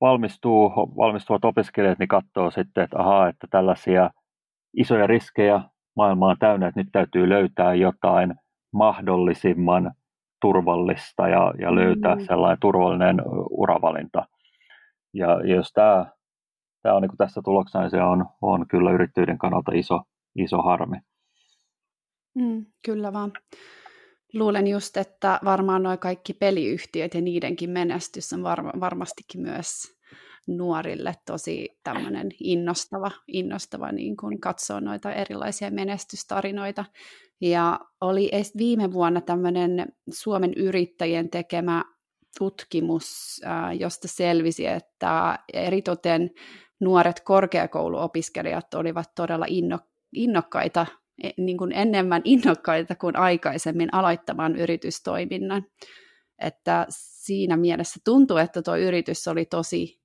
valmistuu, 0.00 0.72
valmistuvat 0.96 1.44
opiskelijat, 1.44 1.98
niin 1.98 2.08
katsoo 2.08 2.50
sitten, 2.50 2.84
että 2.84 2.98
ahaa, 2.98 3.28
että 3.28 3.46
tällaisia 3.50 4.10
isoja 4.76 5.06
riskejä 5.06 5.60
maailma 5.96 6.28
on 6.28 6.36
täynnä, 6.38 6.68
että 6.68 6.80
nyt 6.80 6.88
täytyy 6.92 7.28
löytää 7.28 7.74
jotain 7.74 8.34
mahdollisimman 8.72 9.92
turvallista 10.40 11.28
ja, 11.28 11.54
ja 11.58 11.74
löytää 11.74 12.14
mm. 12.14 12.24
sellainen 12.26 12.60
turvallinen 12.60 13.16
uravalinta. 13.50 14.26
Ja, 15.14 15.28
ja 15.46 15.54
jos 15.54 15.72
tämä, 15.72 16.06
tämä 16.82 16.94
on 16.94 17.02
niin 17.02 17.16
tässä 17.18 17.40
tuloksena, 17.44 17.82
niin 17.82 17.90
se 17.90 18.02
on, 18.02 18.26
on 18.42 18.68
kyllä 18.68 18.90
yrittäjyyden 18.90 19.38
kannalta 19.38 19.72
iso, 19.74 20.00
iso 20.36 20.62
harmi. 20.62 20.96
Mm, 22.34 22.66
kyllä 22.84 23.12
vaan. 23.12 23.32
Luulen 24.34 24.66
just, 24.66 24.96
että 24.96 25.40
varmaan 25.44 25.82
nuo 25.82 25.96
kaikki 25.96 26.34
peliyhtiöt 26.34 27.14
ja 27.14 27.20
niidenkin 27.20 27.70
menestys 27.70 28.32
on 28.32 28.42
var- 28.42 28.80
varmastikin 28.80 29.40
myös 29.40 29.99
nuorille 30.56 31.14
tosi 31.26 31.78
tämmöinen 31.84 32.28
innostava, 32.40 33.10
innostava 33.28 33.92
niin 33.92 34.16
kun 34.16 34.40
katsoo 34.40 34.80
noita 34.80 35.12
erilaisia 35.12 35.70
menestystarinoita. 35.70 36.84
Ja 37.40 37.80
oli 38.00 38.30
viime 38.58 38.92
vuonna 38.92 39.20
tämmöinen 39.20 39.86
Suomen 40.10 40.54
yrittäjien 40.54 41.30
tekemä 41.30 41.84
tutkimus, 42.38 43.40
josta 43.78 44.08
selvisi, 44.08 44.66
että 44.66 45.38
eritoten 45.52 46.30
nuoret 46.80 47.20
korkeakouluopiskelijat 47.20 48.74
olivat 48.74 49.14
todella 49.14 49.46
innokkaita 50.12 50.86
E, 51.22 51.30
niin 51.36 51.58
kuin 51.58 51.72
enemmän 51.72 52.22
innokkaita 52.24 52.94
kuin 52.94 53.16
aikaisemmin 53.16 53.94
aloittamaan 53.94 54.56
yritystoiminnan. 54.56 55.66
Että 56.38 56.86
siinä 56.88 57.56
mielessä 57.56 58.00
tuntuu, 58.04 58.36
että 58.36 58.62
tuo 58.62 58.76
yritys 58.76 59.28
oli 59.28 59.44
tosi 59.44 59.99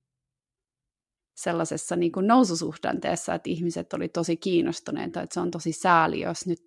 sellaisessa 1.36 1.96
niin 1.96 2.12
kuin 2.12 2.26
noususuhdanteessa, 2.26 3.34
että 3.34 3.50
ihmiset 3.50 3.92
oli 3.92 4.08
tosi 4.08 4.36
kiinnostuneita, 4.36 5.22
että 5.22 5.34
se 5.34 5.40
on 5.40 5.50
tosi 5.50 5.72
sääli, 5.72 6.20
jos 6.20 6.46
nyt 6.46 6.60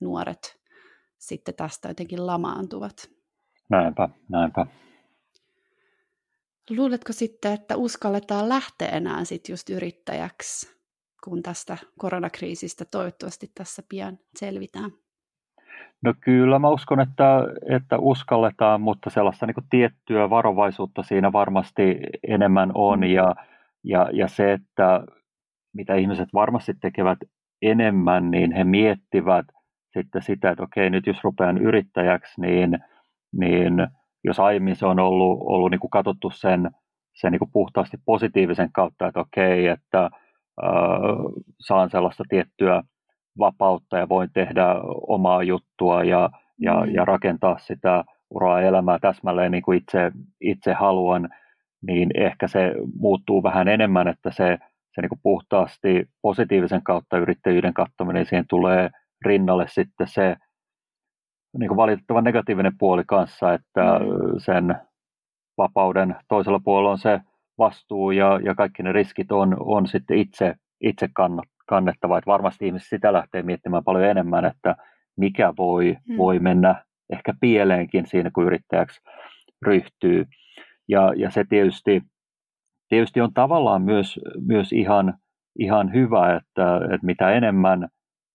nuoret 0.00 0.58
sitten 1.18 1.54
tästä 1.54 1.88
jotenkin 1.88 2.26
lamaantuvat. 2.26 3.10
Näinpä, 3.70 4.08
näinpä. 4.28 4.66
Luuletko 6.70 7.12
sitten, 7.12 7.52
että 7.52 7.76
uskalletaan 7.76 8.48
lähteä 8.48 8.88
enää 8.88 9.24
sitten 9.24 9.52
just 9.52 9.70
yrittäjäksi? 9.70 10.78
kun 11.24 11.42
tästä 11.42 11.76
koronakriisistä 11.98 12.84
toivottavasti 12.84 13.50
tässä 13.54 13.82
pian 13.88 14.18
selvitään? 14.36 14.90
No 16.02 16.14
kyllä 16.20 16.58
mä 16.58 16.68
uskon, 16.68 17.00
että, 17.00 17.40
että 17.76 17.98
uskalletaan, 17.98 18.80
mutta 18.80 19.10
sellaista 19.10 19.46
niin 19.46 19.68
tiettyä 19.70 20.30
varovaisuutta 20.30 21.02
siinä 21.02 21.32
varmasti 21.32 21.96
enemmän 22.28 22.70
on. 22.74 23.00
Mm. 23.00 23.14
Ja, 23.84 24.08
ja, 24.12 24.28
se, 24.28 24.52
että 24.52 25.04
mitä 25.74 25.94
ihmiset 25.94 26.28
varmasti 26.34 26.72
tekevät 26.80 27.18
enemmän, 27.62 28.30
niin 28.30 28.52
he 28.52 28.64
miettivät 28.64 29.46
sitten 29.92 30.22
sitä, 30.22 30.50
että 30.50 30.62
okei, 30.62 30.90
nyt 30.90 31.06
jos 31.06 31.24
rupean 31.24 31.58
yrittäjäksi, 31.58 32.40
niin, 32.40 32.78
niin 33.32 33.88
jos 34.24 34.40
aiemmin 34.40 34.76
se 34.76 34.86
on 34.86 34.98
ollut, 34.98 35.38
ollut 35.40 35.70
niin 35.70 35.80
kuin 35.80 35.90
katsottu 35.90 36.30
sen, 36.30 36.70
sen 37.14 37.32
niin 37.32 37.38
kuin 37.38 37.50
puhtaasti 37.52 37.96
positiivisen 38.04 38.72
kautta, 38.72 39.06
että 39.06 39.20
okei, 39.20 39.66
että 39.66 40.10
saan 41.60 41.90
sellaista 41.90 42.24
tiettyä 42.28 42.82
vapautta 43.38 43.98
ja 43.98 44.08
voin 44.08 44.30
tehdä 44.32 44.66
omaa 45.08 45.42
juttua 45.42 46.04
ja, 46.04 46.30
ja, 46.58 46.86
mm. 46.86 46.94
ja 46.94 47.04
rakentaa 47.04 47.58
sitä 47.58 48.04
uraa 48.30 48.60
elämää 48.60 48.98
täsmälleen 48.98 49.52
niin 49.52 49.62
kuin 49.62 49.78
itse, 49.78 50.12
itse 50.40 50.72
haluan, 50.72 51.28
niin 51.86 52.10
ehkä 52.14 52.48
se 52.48 52.72
muuttuu 52.98 53.42
vähän 53.42 53.68
enemmän, 53.68 54.08
että 54.08 54.30
se, 54.30 54.58
se 54.94 55.00
niin 55.00 55.20
puhtaasti 55.22 56.08
positiivisen 56.22 56.82
kautta 56.82 57.18
yrittäjyyden 57.18 57.74
kattominen, 57.74 58.26
siihen 58.26 58.44
tulee 58.48 58.90
rinnalle 59.24 59.66
sitten 59.68 60.08
se 60.08 60.36
niin 61.58 61.68
kuin 61.68 61.76
valitettavan 61.76 62.24
negatiivinen 62.24 62.78
puoli 62.78 63.02
kanssa, 63.06 63.54
että 63.54 63.98
mm. 63.98 64.38
sen 64.38 64.76
vapauden 65.58 66.16
toisella 66.28 66.60
puolella 66.64 66.90
on 66.90 66.98
se 66.98 67.20
vastuu 67.58 68.10
ja, 68.10 68.40
ja 68.44 68.54
kaikki 68.54 68.82
ne 68.82 68.92
riskit 68.92 69.32
on, 69.32 69.56
on 69.60 69.86
sitten 69.86 70.18
itse, 70.18 70.54
itse 70.80 71.08
kannettava. 71.66 72.18
Että 72.18 72.30
varmasti 72.30 72.66
ihmiset 72.66 72.88
sitä 72.88 73.12
lähtee 73.12 73.42
miettimään 73.42 73.84
paljon 73.84 74.04
enemmän, 74.04 74.44
että 74.44 74.76
mikä 75.16 75.52
voi, 75.58 75.96
hmm. 76.08 76.16
voi 76.16 76.38
mennä 76.38 76.84
ehkä 77.12 77.34
pieleenkin 77.40 78.06
siinä, 78.06 78.30
kun 78.34 78.46
yrittäjäksi 78.46 79.00
ryhtyy. 79.66 80.26
Ja, 80.88 81.12
ja 81.16 81.30
se 81.30 81.44
tietysti, 81.48 82.02
tietysti 82.88 83.20
on 83.20 83.34
tavallaan 83.34 83.82
myös, 83.82 84.20
myös 84.46 84.72
ihan, 84.72 85.14
ihan 85.58 85.92
hyvä, 85.92 86.36
että, 86.36 86.76
että 86.76 87.06
mitä 87.06 87.30
enemmän 87.30 87.88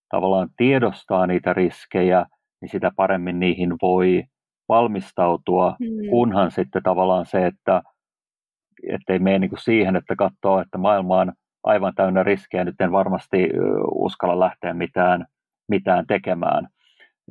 tavallaan 0.09 0.49
tiedostaa 0.57 1.27
niitä 1.27 1.53
riskejä, 1.53 2.25
niin 2.61 2.69
sitä 2.69 2.91
paremmin 2.95 3.39
niihin 3.39 3.75
voi 3.81 4.23
valmistautua, 4.69 5.75
mm. 5.79 6.09
kunhan 6.09 6.51
sitten 6.51 6.83
tavallaan 6.83 7.25
se, 7.25 7.47
että 7.47 9.13
ei 9.13 9.19
mene 9.19 9.39
niin 9.39 9.49
kuin 9.49 9.59
siihen, 9.59 9.95
että 9.95 10.15
katsoo, 10.15 10.61
että 10.61 10.77
maailma 10.77 11.19
on 11.19 11.33
aivan 11.63 11.95
täynnä 11.95 12.23
riskejä, 12.23 12.63
nyt 12.63 12.81
en 12.81 12.91
varmasti 12.91 13.49
uskalla 13.95 14.39
lähteä 14.39 14.73
mitään, 14.73 15.25
mitään 15.67 16.07
tekemään. 16.07 16.67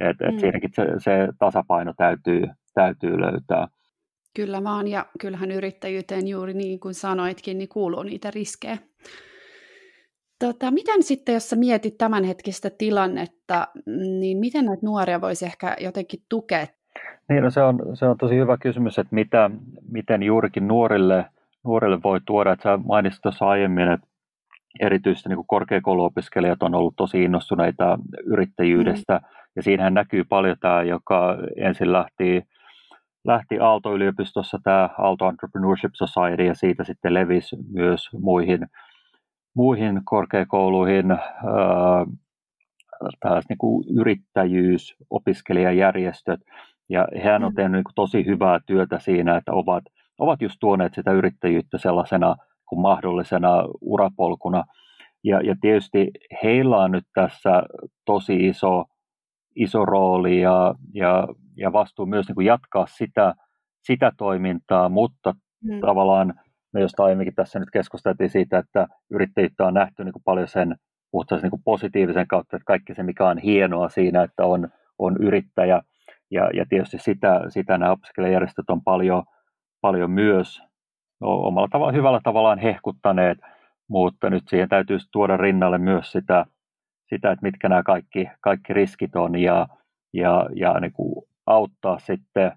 Et, 0.00 0.16
et 0.22 0.34
mm. 0.34 0.38
Siinäkin 0.38 0.70
se, 0.74 0.86
se 0.98 1.28
tasapaino 1.38 1.92
täytyy, 1.96 2.48
täytyy 2.74 3.20
löytää. 3.20 3.68
Kyllä 4.34 4.64
vaan, 4.64 4.88
ja 4.88 5.06
kyllähän 5.20 5.50
yrittäjyyteen 5.50 6.28
juuri 6.28 6.54
niin 6.54 6.80
kuin 6.80 6.94
sanoitkin, 6.94 7.58
niin 7.58 7.68
kuuluu 7.68 8.02
niitä 8.02 8.30
riskejä. 8.30 8.78
Tota, 10.38 10.70
miten 10.70 11.02
sitten, 11.02 11.32
jos 11.32 11.50
sä 11.50 11.56
mietit 11.56 11.98
tämänhetkistä 11.98 12.70
tilannetta, 12.78 13.68
niin 14.20 14.38
miten 14.38 14.64
näitä 14.64 14.86
nuoria 14.86 15.20
voisi 15.20 15.44
ehkä 15.44 15.76
jotenkin 15.80 16.20
tukea? 16.28 16.66
Niin, 17.28 17.42
no 17.42 17.50
se, 17.50 17.62
on, 17.62 17.80
se 17.94 18.06
on 18.06 18.18
tosi 18.18 18.36
hyvä 18.36 18.56
kysymys, 18.56 18.98
että 18.98 19.14
mitä, 19.14 19.50
miten 19.90 20.22
juurikin 20.22 20.68
nuorille, 20.68 21.24
nuorille 21.64 22.02
voi 22.02 22.20
tuoda. 22.26 22.52
Että 22.52 22.62
sä 22.62 22.76
mainitsit 22.76 23.22
tuossa 23.22 23.44
aiemmin, 23.44 23.88
että 23.92 24.06
erityisesti 24.80 25.28
niin 25.28 25.46
korkeakouluopiskelijat 25.46 26.62
on 26.62 26.74
ollut 26.74 26.96
tosi 26.96 27.22
innostuneita 27.22 27.98
yrittäjyydestä, 28.24 29.14
mm. 29.14 29.26
ja 29.56 29.62
siinähän 29.62 29.94
näkyy 29.94 30.24
paljon 30.24 30.56
tämä, 30.60 30.82
joka 30.82 31.36
ensin 31.56 31.92
lähti, 31.92 32.42
lähti 33.24 33.58
Aalto-yliopistossa, 33.58 34.58
tämä 34.62 34.88
Aalto 34.98 35.28
Entrepreneurship 35.28 35.92
Society, 35.94 36.44
ja 36.44 36.54
siitä 36.54 36.84
sitten 36.84 37.14
levisi 37.14 37.56
myös 37.72 38.08
muihin, 38.20 38.66
muihin 39.54 40.00
korkeakouluihin, 40.04 41.06
tällaiset 43.20 43.48
niin 43.48 43.58
kuin 43.58 43.84
yrittäjyys, 43.98 44.96
opiskelijajärjestöt, 45.10 46.40
ja 46.88 47.08
hän 47.24 47.44
on 47.44 47.52
mm. 47.52 47.54
tehnyt 47.54 47.72
niin 47.72 47.84
kuin 47.84 47.94
tosi 47.94 48.26
hyvää 48.26 48.60
työtä 48.66 48.98
siinä, 48.98 49.36
että 49.36 49.52
ovat, 49.52 49.84
ovat 50.18 50.42
just 50.42 50.56
tuoneet 50.60 50.94
sitä 50.94 51.12
yrittäjyyttä 51.12 51.78
sellaisena 51.78 52.36
kuin 52.68 52.80
mahdollisena 52.80 53.64
urapolkuna. 53.80 54.64
Ja, 55.24 55.40
ja 55.40 55.56
tietysti 55.60 56.10
heillä 56.42 56.76
on 56.76 56.90
nyt 56.90 57.04
tässä 57.14 57.62
tosi 58.04 58.46
iso, 58.46 58.84
iso 59.56 59.84
rooli 59.84 60.40
ja, 60.40 60.74
ja, 60.94 61.28
ja 61.56 61.72
vastuu 61.72 62.06
myös 62.06 62.28
niin 62.28 62.34
kuin 62.34 62.46
jatkaa 62.46 62.86
sitä, 62.86 63.34
sitä 63.82 64.12
toimintaa, 64.18 64.88
mutta 64.88 65.34
mm. 65.64 65.80
tavallaan 65.80 66.34
me 66.72 66.80
jostain 66.80 67.04
aiemminkin 67.04 67.34
tässä 67.34 67.58
nyt 67.58 67.70
keskusteltiin 67.72 68.30
siitä, 68.30 68.58
että 68.58 68.86
yrittäjyyttä 69.10 69.66
on 69.66 69.74
nähty 69.74 70.04
niin 70.04 70.12
kuin 70.12 70.22
paljon 70.24 70.48
sen 70.48 70.76
puhuttaisiin 71.10 71.50
niin 71.50 71.62
positiivisen 71.64 72.26
kautta, 72.26 72.56
että 72.56 72.66
kaikki 72.66 72.94
se, 72.94 73.02
mikä 73.02 73.28
on 73.28 73.38
hienoa 73.38 73.88
siinä, 73.88 74.22
että 74.22 74.46
on, 74.46 74.68
on 74.98 75.16
yrittäjä. 75.20 75.82
Ja, 76.30 76.50
ja 76.54 76.66
tietysti 76.68 76.98
sitä, 76.98 77.40
sitä 77.48 77.78
nämä 77.78 77.92
opiskelijajärjestöt 77.92 78.70
on 78.70 78.82
paljon, 78.82 79.22
paljon 79.80 80.10
myös 80.10 80.62
omalla 81.20 81.68
tavalla, 81.72 81.92
hyvällä 81.92 82.20
tavallaan 82.24 82.58
hehkuttaneet, 82.58 83.38
mutta 83.88 84.30
nyt 84.30 84.42
siihen 84.48 84.68
täytyy 84.68 84.98
tuoda 85.12 85.36
rinnalle 85.36 85.78
myös 85.78 86.12
sitä, 86.12 86.46
sitä 87.08 87.30
että 87.30 87.42
mitkä 87.42 87.68
nämä 87.68 87.82
kaikki, 87.82 88.28
kaikki 88.40 88.72
riskit 88.72 89.16
on 89.16 89.38
ja, 89.38 89.66
ja, 90.12 90.48
ja 90.54 90.80
niin 90.80 90.92
kuin 90.92 91.24
auttaa 91.46 91.98
sitten, 91.98 92.52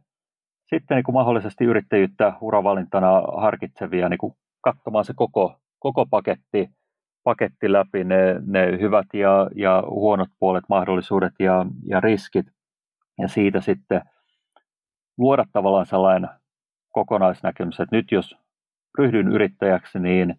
sitten 0.70 0.96
niin 0.96 1.04
kuin 1.04 1.14
mahdollisesti 1.14 1.66
yrittäjyyttä 1.66 2.34
uravalintana 2.42 3.22
harkitsevia 3.38 4.10
niin 4.10 4.18
kuin 4.18 4.34
katsomaan 4.62 5.06
se 5.06 5.14
koko, 5.16 5.60
koko 5.80 6.06
paketti, 6.06 6.70
paketti 7.24 7.72
läpi, 7.72 8.04
ne, 8.04 8.42
ne 8.46 8.80
hyvät 8.80 9.08
ja, 9.14 9.50
ja 9.56 9.84
huonot 9.90 10.30
puolet, 10.40 10.64
mahdollisuudet 10.70 11.34
ja, 11.40 11.66
ja 11.86 12.00
riskit, 12.00 12.46
ja 13.18 13.28
siitä 13.28 13.62
sitten 13.62 14.02
luoda 15.18 15.46
tavallaan 15.54 15.86
sellainen 15.86 16.30
kokonaisnäkemys, 16.92 17.80
että 17.80 17.96
nyt 17.96 18.12
jos 18.12 18.38
ryhdyn 18.98 19.28
yrittäjäksi, 19.28 20.00
niin 20.00 20.36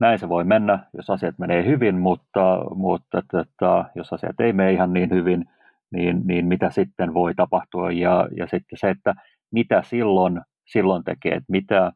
näin 0.00 0.18
se 0.18 0.28
voi 0.28 0.44
mennä, 0.44 0.78
jos 0.94 1.10
asiat 1.10 1.38
menee 1.38 1.64
hyvin, 1.64 1.98
mutta, 1.98 2.64
mutta 2.74 3.18
että, 3.18 3.84
jos 3.94 4.12
asiat 4.12 4.40
ei 4.40 4.52
mene 4.52 4.72
ihan 4.72 4.92
niin 4.92 5.10
hyvin, 5.10 5.44
niin, 5.92 6.20
niin 6.24 6.46
mitä 6.46 6.70
sitten 6.70 7.14
voi 7.14 7.34
tapahtua 7.34 7.92
ja, 7.92 8.28
ja 8.36 8.46
sitten 8.46 8.78
se, 8.78 8.90
että 8.90 9.14
mitä 9.52 9.82
silloin, 9.82 10.40
silloin 10.72 11.04
tekee, 11.04 11.32
että 11.32 11.50
mitä, 11.52 11.92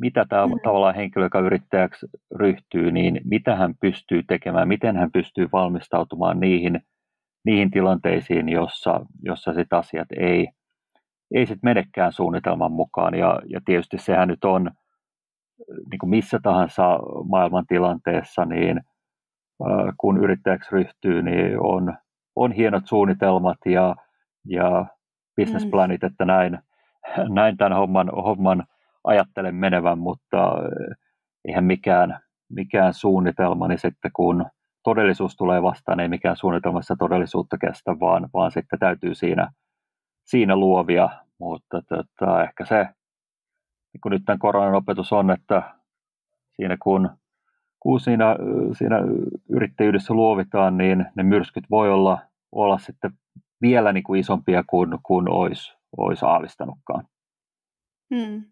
mitä 0.00 0.26
tämä 0.28 0.46
mm. 0.46 0.52
tavallaan 0.64 0.94
henkilö, 0.94 1.24
joka 1.24 1.40
yrittäjäksi 1.40 2.06
ryhtyy, 2.36 2.92
niin 2.92 3.20
mitä 3.24 3.56
hän 3.56 3.74
pystyy 3.80 4.22
tekemään, 4.22 4.68
miten 4.68 4.96
hän 4.96 5.12
pystyy 5.12 5.48
valmistautumaan 5.52 6.40
niihin, 6.40 6.80
niihin 7.44 7.70
tilanteisiin, 7.70 8.48
jossa, 8.48 9.00
jossa 9.22 9.54
sit 9.54 9.72
asiat 9.72 10.08
ei, 10.18 10.48
ei 11.34 11.46
sit 11.46 11.58
menekään 11.62 12.12
suunnitelman 12.12 12.72
mukaan. 12.72 13.14
Ja, 13.14 13.40
ja 13.46 13.60
tietysti 13.64 13.98
sehän 13.98 14.28
nyt 14.28 14.44
on 14.44 14.70
niin 15.90 15.98
kuin 15.98 16.10
missä 16.10 16.38
tahansa 16.42 16.98
maailman 17.28 17.64
tilanteessa, 17.68 18.44
niin 18.44 18.80
kun 19.98 20.24
yrittäjäksi 20.24 20.70
ryhtyy, 20.72 21.22
niin 21.22 21.60
on, 21.60 21.96
on 22.40 22.52
hienot 22.52 22.86
suunnitelmat 22.86 23.58
ja, 23.66 23.96
ja 24.44 24.86
businessplanit, 25.36 26.02
mm. 26.02 26.06
että 26.06 26.24
näin, 26.24 26.58
näin 27.28 27.56
tämän 27.56 27.72
homman, 27.72 28.08
homman 28.08 28.64
ajattelen 29.04 29.54
menevän, 29.54 29.98
mutta 29.98 30.52
eihän 31.44 31.64
mikään, 31.64 32.20
mikään 32.48 32.94
suunnitelma, 32.94 33.68
niin 33.68 33.78
sitten 33.78 34.10
kun 34.14 34.46
todellisuus 34.84 35.36
tulee 35.36 35.62
vastaan, 35.62 36.00
ei 36.00 36.08
mikään 36.08 36.36
suunnitelmassa 36.36 36.96
todellisuutta 36.98 37.58
kestä, 37.58 38.00
vaan, 38.00 38.28
vaan 38.34 38.50
sitten 38.50 38.78
täytyy 38.78 39.14
siinä, 39.14 39.50
siinä 40.24 40.56
luovia, 40.56 41.08
mutta 41.38 41.82
tota, 41.88 42.44
ehkä 42.44 42.64
se 42.64 42.88
niin 43.92 44.00
kuin 44.02 44.10
nyt 44.10 44.22
tämän 44.26 44.38
koronan 44.38 44.74
opetus 44.74 45.12
on, 45.12 45.30
että 45.30 45.62
siinä 46.56 46.76
kun, 46.82 47.10
kun 47.80 48.00
siinä, 48.00 48.36
siinä 48.78 48.96
yrittäjyydessä 49.48 50.14
luovitaan, 50.14 50.78
niin 50.78 51.06
ne 51.16 51.22
myrskyt 51.22 51.64
voi 51.70 51.90
olla, 51.90 52.18
olla 52.52 52.78
sitten 52.78 53.10
vielä 53.62 53.92
niin 53.92 54.04
kuin 54.04 54.20
isompia 54.20 54.64
kuin, 54.70 54.98
kuin 55.02 55.30
olisi, 55.30 55.72
olisi 55.96 56.24
aavistanutkaan. 56.24 57.08
Hmm. 58.14 58.44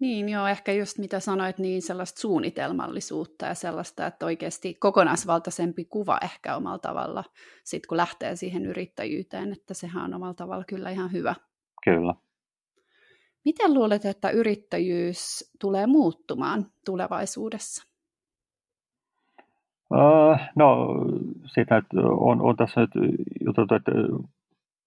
Niin 0.00 0.28
joo, 0.28 0.46
ehkä 0.46 0.72
just 0.72 0.98
mitä 0.98 1.20
sanoit, 1.20 1.58
niin 1.58 1.82
sellaista 1.82 2.20
suunnitelmallisuutta 2.20 3.46
ja 3.46 3.54
sellaista, 3.54 4.06
että 4.06 4.26
oikeasti 4.26 4.74
kokonaisvaltaisempi 4.74 5.84
kuva 5.84 6.18
ehkä 6.22 6.56
omalla 6.56 6.78
tavalla, 6.78 7.24
sit 7.64 7.86
kun 7.86 7.96
lähtee 7.96 8.36
siihen 8.36 8.66
yrittäjyyteen, 8.66 9.52
että 9.52 9.74
sehän 9.74 10.04
on 10.04 10.14
omalla 10.14 10.34
tavalla 10.34 10.64
kyllä 10.64 10.90
ihan 10.90 11.12
hyvä. 11.12 11.34
Kyllä. 11.84 12.14
Miten 13.44 13.74
luulet, 13.74 14.04
että 14.04 14.30
yrittäjyys 14.30 15.52
tulee 15.60 15.86
muuttumaan 15.86 16.66
tulevaisuudessa? 16.84 17.95
Uh, 19.94 20.38
no, 20.54 20.86
sitä 21.46 21.82
on, 22.20 22.42
on 22.42 22.56
tässä 22.56 22.80
nyt 22.80 22.90
juteltu, 23.46 23.74
että 23.74 23.92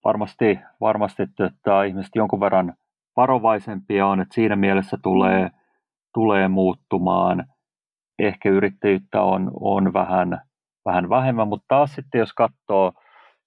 varmasti, 0.04 0.60
varmasti 0.82 1.24
että 1.24 1.84
ihmiset 1.84 2.12
jonkun 2.16 2.40
verran 2.40 2.74
varovaisempia 3.16 4.08
on, 4.08 4.22
että 4.22 4.34
siinä 4.36 4.56
mielessä 4.56 4.98
tulee, 5.04 5.50
tulee 6.14 6.48
muuttumaan. 6.48 7.46
Ehkä 8.20 8.50
yrittäjyyttä 8.50 9.22
on, 9.22 9.52
on 9.60 9.94
vähän, 9.94 10.42
vähän 10.86 11.10
vähemmän, 11.10 11.48
mutta 11.48 11.66
taas 11.68 11.96
sitten 11.96 12.20
jos 12.20 12.34
katsoo, 12.34 12.88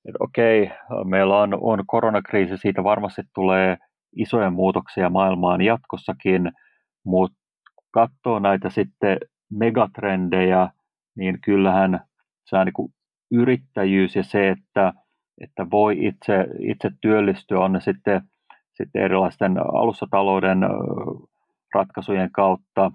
että 0.09 0.19
okei, 0.21 0.71
meillä 1.05 1.39
on, 1.39 1.59
on 1.61 1.85
koronakriisi, 1.87 2.57
siitä 2.57 2.85
varmasti 2.85 3.23
tulee 3.35 3.77
isoja 4.17 4.51
muutoksia 4.51 5.11
maailmaan 5.11 5.63
jatkossakin, 5.63 6.53
mutta 7.05 7.39
katsoo 7.91 8.39
näitä 8.39 8.71
sitten 8.71 9.19
megatrendejä, 9.51 10.69
niin 11.17 11.39
kyllähän 11.45 12.01
se 12.45 12.57
on 12.57 12.67
niin 12.67 12.93
yrittäjyys 13.31 14.17
ja 14.17 14.23
se, 14.23 14.49
että, 14.49 14.93
että 15.41 15.71
voi 15.71 16.07
itse, 16.07 16.47
itse 16.59 16.91
työllistyä, 17.01 17.61
on 17.61 17.73
ne 17.73 17.81
sitten, 17.81 18.23
sitten 18.73 19.03
erilaisten 19.03 19.59
alustatalouden 19.59 20.59
ratkaisujen 21.75 22.31
kautta, 22.33 22.93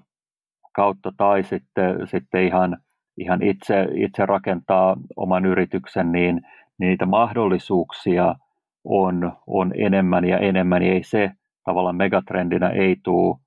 kautta 0.76 1.14
tai 1.18 1.44
sitten, 1.44 2.08
sitten 2.08 2.44
ihan, 2.44 2.78
ihan 3.18 3.44
itse, 3.44 3.88
itse 3.96 4.26
rakentaa 4.26 4.98
oman 5.16 5.46
yrityksen, 5.46 6.12
niin 6.12 6.42
niitä 6.80 7.06
mahdollisuuksia– 7.06 8.36
on, 8.88 9.32
on 9.48 9.72
enemmän 9.76 10.26
ja 10.26 10.38
enemmän, 10.38 10.82
niin 10.82 10.94
ei 10.94 11.04
se 11.04 11.32
tavallaan 11.64 11.96
megatrendinä 11.96 12.70
ei 12.70 12.96
tule 13.04 13.38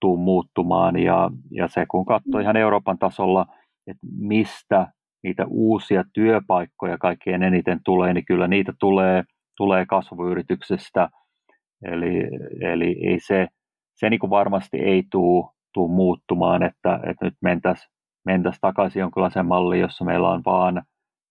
tuu 0.00 0.16
muuttumaan. 0.16 0.98
Ja, 0.98 1.30
ja 1.50 1.68
se 1.68 1.86
kun 1.86 2.06
katsoo 2.06 2.40
ihan 2.40 2.56
Euroopan 2.56 2.98
tasolla, 2.98 3.46
että 3.90 4.06
mistä 4.18 4.86
niitä 5.22 5.46
uusia 5.48 6.04
työpaikkoja 6.12 6.98
kaikkein 6.98 7.42
eniten 7.42 7.80
tulee, 7.84 8.14
niin 8.14 8.24
kyllä 8.24 8.48
niitä 8.48 8.72
tulee, 8.80 9.24
tulee 9.56 9.86
kasvuyrityksestä. 9.86 11.08
Eli, 11.84 12.22
eli 12.60 12.96
ei 13.06 13.20
se, 13.20 13.48
se 13.94 14.10
niin 14.10 14.20
kuin 14.20 14.30
varmasti 14.30 14.76
ei 14.76 15.02
tule 15.10 15.50
tuu 15.72 15.88
muuttumaan, 15.88 16.62
että, 16.62 17.00
että 17.06 17.24
nyt 17.24 17.34
mentäisiin 17.42 17.92
mentäisi 18.24 18.58
takaisin 18.60 19.00
jonkinlaiseen 19.00 19.46
malliin, 19.46 19.80
jossa 19.80 20.04
meillä 20.04 20.28
on 20.28 20.42
vaan, 20.46 20.82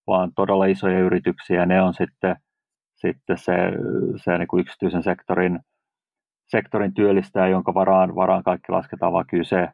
vaan 0.07 0.31
todella 0.35 0.65
isoja 0.65 0.99
yrityksiä 0.99 1.65
ne 1.65 1.81
on 1.81 1.93
sitten 1.93 2.35
sitten 2.97 3.37
se, 3.37 3.53
se 4.23 4.37
niin 4.37 4.47
kuin 4.47 4.61
yksityisen 4.61 5.03
sektorin, 5.03 5.59
sektorin 6.47 6.93
työllistää, 6.93 7.47
jonka 7.47 7.73
varaan, 7.73 8.15
varaan 8.15 8.43
kaikki 8.43 8.71
lasketaan, 8.71 9.13
vaan 9.13 9.25
kyllä 9.29 9.43
se 9.43 9.67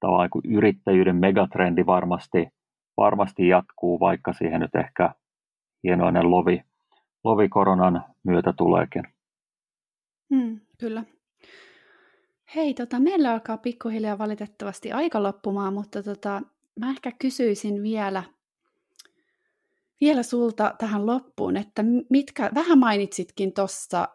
tavallaan 0.00 0.30
kuin 0.30 0.42
yrittäjyyden 0.56 1.16
megatrendi 1.16 1.86
varmasti, 1.86 2.48
varmasti 2.96 3.48
jatkuu, 3.48 4.00
vaikka 4.00 4.32
siihen 4.32 4.60
nyt 4.60 4.74
ehkä 4.74 5.14
hienoinen 5.84 6.30
lovi, 6.30 6.62
lovi 7.24 7.48
koronan 7.48 8.04
myötä 8.22 8.52
tuleekin. 8.56 9.02
Mm, 10.30 10.60
kyllä. 10.78 11.04
Hei, 12.54 12.74
tota, 12.74 13.00
meillä 13.00 13.32
alkaa 13.32 13.56
pikkuhiljaa 13.56 14.18
valitettavasti 14.18 14.92
aika 14.92 15.22
loppumaan, 15.22 15.74
mutta 15.74 16.02
tota, 16.02 16.42
mä 16.80 16.90
ehkä 16.90 17.12
kysyisin 17.18 17.82
vielä, 17.82 18.22
vielä 20.00 20.22
sulta 20.22 20.74
tähän 20.78 21.06
loppuun, 21.06 21.56
että 21.56 21.84
mitkä, 22.10 22.50
vähän 22.54 22.78
mainitsitkin 22.78 23.52
tuossa 23.52 24.08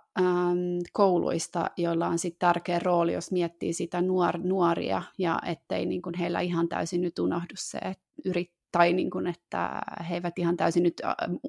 kouluista, 0.93 1.71
joilla 1.78 2.08
on 2.08 2.19
sitten 2.19 2.47
tärkeä 2.47 2.80
rooli, 2.80 3.13
jos 3.13 3.32
miettii 3.32 3.73
sitä 3.73 4.01
nuor, 4.01 4.38
nuoria, 4.38 5.01
ja 5.17 5.39
ettei 5.45 5.86
niin 5.86 6.01
kun 6.01 6.13
heillä 6.13 6.39
ihan 6.39 6.69
täysin 6.69 7.01
nyt 7.01 7.19
unohdu 7.19 7.54
se, 7.56 7.78
että 7.78 8.06
yrit, 8.25 8.51
tai 8.71 8.93
niin 8.93 9.10
kun, 9.10 9.28
että 9.28 9.82
he 10.10 10.15
eivät 10.15 10.39
ihan 10.39 10.58
täysin 10.58 10.84
nyt 10.84 11.01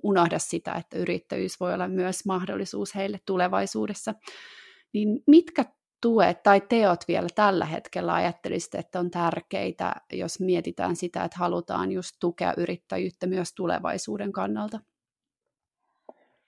unohda 0.02 0.38
sitä, 0.38 0.72
että 0.72 0.98
yrittäjyys 0.98 1.60
voi 1.60 1.74
olla 1.74 1.88
myös 1.88 2.26
mahdollisuus 2.26 2.94
heille 2.94 3.20
tulevaisuudessa. 3.26 4.14
Niin 4.92 5.22
mitkä 5.26 5.64
tuet 6.02 6.42
tai 6.42 6.60
teot 6.60 7.00
vielä 7.08 7.28
tällä 7.34 7.64
hetkellä 7.64 8.14
ajattelisitte, 8.14 8.78
että 8.78 9.00
on 9.00 9.10
tärkeitä, 9.10 9.94
jos 10.12 10.40
mietitään 10.40 10.96
sitä, 10.96 11.24
että 11.24 11.38
halutaan 11.38 11.92
just 11.92 12.16
tukea 12.20 12.54
yrittäjyyttä 12.56 13.26
myös 13.26 13.54
tulevaisuuden 13.54 14.32
kannalta? 14.32 14.80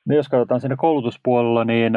No 0.08 0.14
jos 0.14 0.28
katsotaan 0.28 0.60
siinä 0.60 0.76
koulutuspuolella, 0.76 1.64
niin 1.64 1.92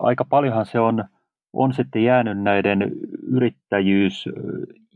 aika 0.00 0.24
paljonhan 0.24 0.66
se 0.66 0.80
on, 0.80 1.04
on 1.52 1.72
sitten 1.72 2.04
jäänyt 2.04 2.42
näiden 2.42 2.92
yrittäjyys- 3.22 4.28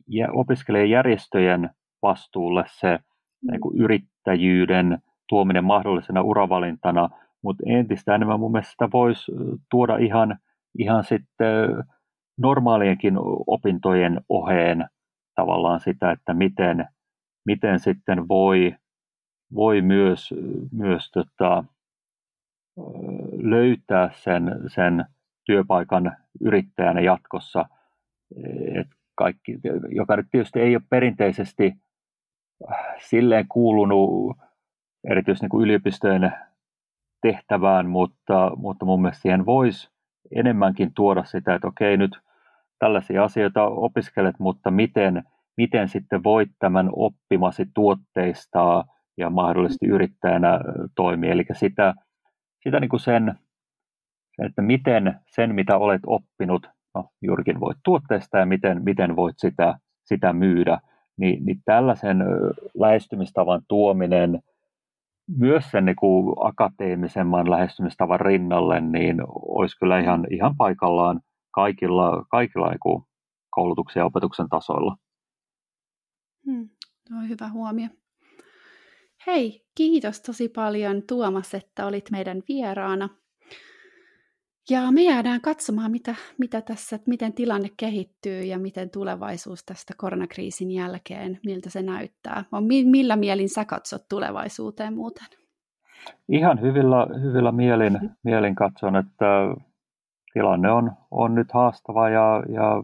ja 0.09 0.29
opiskelijajärjestöjen 0.33 1.71
vastuulle 2.03 2.65
se 2.67 2.99
mm. 2.99 3.51
niin 3.51 3.61
kuin 3.61 3.79
yrittäjyyden 3.79 4.99
tuominen 5.29 5.65
mahdollisena 5.65 6.23
uravalintana, 6.23 7.09
mutta 7.43 7.63
entistä 7.67 8.15
enemmän 8.15 8.41
mun 8.41 8.53
mielestä 8.53 8.71
sitä 8.71 8.89
voisi 8.93 9.33
tuoda 9.71 9.97
ihan, 9.97 10.39
ihan 10.79 11.05
sitten 11.05 11.85
normaalienkin 12.39 13.15
opintojen 13.47 14.21
oheen 14.29 14.89
tavallaan 15.35 15.81
sitä, 15.81 16.11
että 16.11 16.35
miten, 16.35 16.87
miten 17.47 17.81
sitten 17.81 18.29
voi, 18.29 18.75
voi 19.55 19.83
myös, 19.83 20.35
myös 20.73 21.11
tota, 21.11 21.65
löytää 23.43 24.11
sen, 24.15 24.57
sen 24.67 25.05
työpaikan 25.47 26.17
yrittäjänä 26.41 27.01
jatkossa, 27.01 27.65
et 28.75 28.87
kaikki, 29.15 29.59
joka 29.89 30.17
nyt 30.17 30.27
tietysti 30.31 30.61
ei 30.61 30.77
ole 30.77 30.83
perinteisesti 30.91 31.73
silleen 32.99 33.45
kuulunut 33.49 34.37
erityisesti 35.11 35.45
niin 35.45 35.51
kuin 35.51 35.65
yliopistojen 35.65 36.33
tehtävään, 37.23 37.89
mutta, 37.89 38.51
mutta 38.57 38.85
mun 38.85 39.03
mielestä 39.03 39.23
siihen 39.23 39.47
voisi 39.47 39.91
enemmänkin 40.35 40.95
tuoda 40.95 41.25
sitä, 41.25 41.55
että 41.55 41.69
okei 41.69 41.97
nyt 41.97 42.19
tällaisia 42.79 43.25
asioita 43.25 43.65
opiskelet, 43.65 44.35
mutta 44.39 44.71
miten, 44.71 45.25
miten 45.57 45.89
sitten 45.89 46.25
voit 46.25 46.51
tämän 46.59 46.91
oppimasi 46.93 47.67
tuotteistaa 47.75 48.85
ja 49.17 49.31
mahdollisesti 49.31 49.87
yrittäjänä 49.87 50.61
toimia. 50.97 51.33
Eli 51.33 51.45
sitä, 51.53 51.95
sitä 52.63 52.81
niin 52.81 52.89
kuin 52.89 53.01
sen, 53.01 53.39
että 54.47 54.63
miten 54.63 55.21
sen, 55.35 55.55
mitä 55.55 55.77
olet 55.77 56.03
oppinut, 56.07 56.67
no 56.95 57.11
juurikin 57.23 57.61
voit 57.61 57.79
tuotteistaa 57.85 58.41
ja 58.41 58.47
miten, 58.47 58.85
miten 58.85 59.17
voit 59.17 59.37
sitä, 59.39 59.79
sitä 60.05 60.33
myydä, 60.33 60.81
niin, 61.17 61.45
niin 61.45 61.63
tällaisen 61.65 62.19
lähestymistavan 62.75 63.63
tuominen 63.69 64.43
myös 65.37 65.71
sen 65.71 65.85
niin 65.85 65.97
kuin 65.97 66.37
akateemisemman 66.41 67.51
lähestymistavan 67.51 68.21
rinnalle, 68.21 68.81
niin 68.81 69.17
olisi 69.29 69.79
kyllä 69.79 70.01
ihan, 70.01 70.27
ihan 70.31 70.57
paikallaan 70.57 71.21
kaikilla, 71.51 72.25
kaikilla 72.31 72.69
niin 72.69 73.07
koulutuksen 73.51 74.01
ja 74.01 74.05
opetuksen 74.05 74.49
tasoilla. 74.49 74.97
Hmm, 76.47 76.69
tuo 77.09 77.19
on 77.19 77.29
hyvä 77.29 77.49
huomio. 77.49 77.89
Hei, 79.29 79.65
kiitos 79.75 80.21
tosi 80.21 80.49
paljon 80.49 81.03
Tuomas, 81.09 81.55
että 81.55 81.87
olit 81.87 82.11
meidän 82.11 82.43
vieraana. 82.49 83.09
Ja 84.71 84.93
me 84.93 85.03
jäädään 85.03 85.41
katsomaan, 85.41 85.91
mitä, 85.91 86.15
mitä 86.39 86.61
tässä, 86.61 86.99
miten 87.07 87.33
tilanne 87.33 87.69
kehittyy 87.77 88.43
ja 88.43 88.59
miten 88.59 88.91
tulevaisuus 88.91 89.65
tästä 89.65 89.95
koronakriisin 89.97 90.71
jälkeen, 90.71 91.41
miltä 91.45 91.71
se 91.71 91.83
näyttää. 91.83 92.45
Millä 92.85 93.17
mielin 93.17 93.49
sä 93.49 93.65
katsot 93.65 94.09
tulevaisuuteen 94.09 94.95
muuten? 94.95 95.27
Ihan 96.29 96.61
hyvillä, 96.61 97.07
hyvillä 97.23 97.53
mielin, 97.53 97.93
mm-hmm. 97.93 98.11
mielin 98.23 98.55
katson, 98.55 98.97
että 98.97 99.27
tilanne 100.33 100.71
on, 100.71 100.93
on 101.11 101.35
nyt 101.35 101.53
haastava 101.53 102.09
ja, 102.09 102.43
ja 102.55 102.83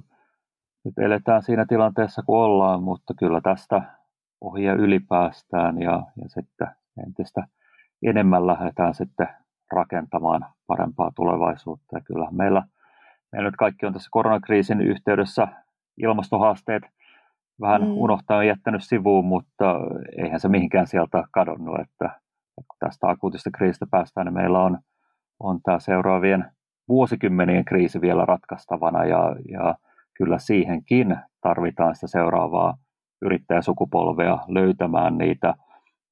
nyt 0.85 0.99
eletään 0.99 1.43
siinä 1.43 1.67
tilanteessa, 1.69 2.23
kun 2.23 2.39
ollaan, 2.39 2.83
mutta 2.83 3.15
kyllä 3.19 3.41
tästä 3.41 3.83
ohi 4.45 4.65
ja 4.65 4.73
ylipäästään 4.73 5.83
ja, 5.83 6.03
ja 6.23 6.29
sitten 6.29 6.69
entistä 7.07 7.47
enemmän 8.03 8.47
lähdetään 8.47 8.95
sitten 8.95 9.29
rakentamaan 9.73 10.47
parempaa 10.67 11.11
tulevaisuutta. 11.17 11.97
Ja 11.97 12.01
kyllä 12.01 12.29
meillä, 12.31 12.63
meillä 13.33 13.49
nyt 13.49 13.57
kaikki 13.57 13.87
on 13.87 13.93
tässä 13.93 14.09
koronakriisin 14.13 14.81
yhteydessä 14.81 15.49
ilmastohaasteet 15.97 16.83
vähän 17.61 17.83
mm. 17.83 17.89
unohtaa 17.89 18.45
jättänyt 18.45 18.85
sivuun, 18.85 19.25
mutta 19.25 19.81
eihän 20.19 20.41
se 20.41 20.49
mihinkään 20.49 20.87
sieltä 20.87 21.25
kadonnut, 21.31 21.81
että, 21.81 22.05
että 22.05 22.69
kun 22.69 22.77
tästä 22.79 23.09
akuutista 23.09 23.51
kriisistä 23.51 23.87
päästään, 23.91 24.27
niin 24.27 24.35
meillä 24.35 24.61
on, 24.61 24.79
on 25.41 25.61
tämä 25.63 25.79
seuraavien 25.79 26.45
vuosikymmenien 26.89 27.65
kriisi 27.65 28.01
vielä 28.01 28.25
ratkaistavana 28.25 29.05
ja, 29.05 29.37
ja 29.51 29.75
kyllä 30.17 30.39
siihenkin 30.39 31.17
tarvitaan 31.41 31.95
sitä 31.95 32.07
seuraavaa 32.07 32.75
yrittäjäsukupolvea 33.25 34.39
löytämään 34.49 35.19
niitä 35.19 35.55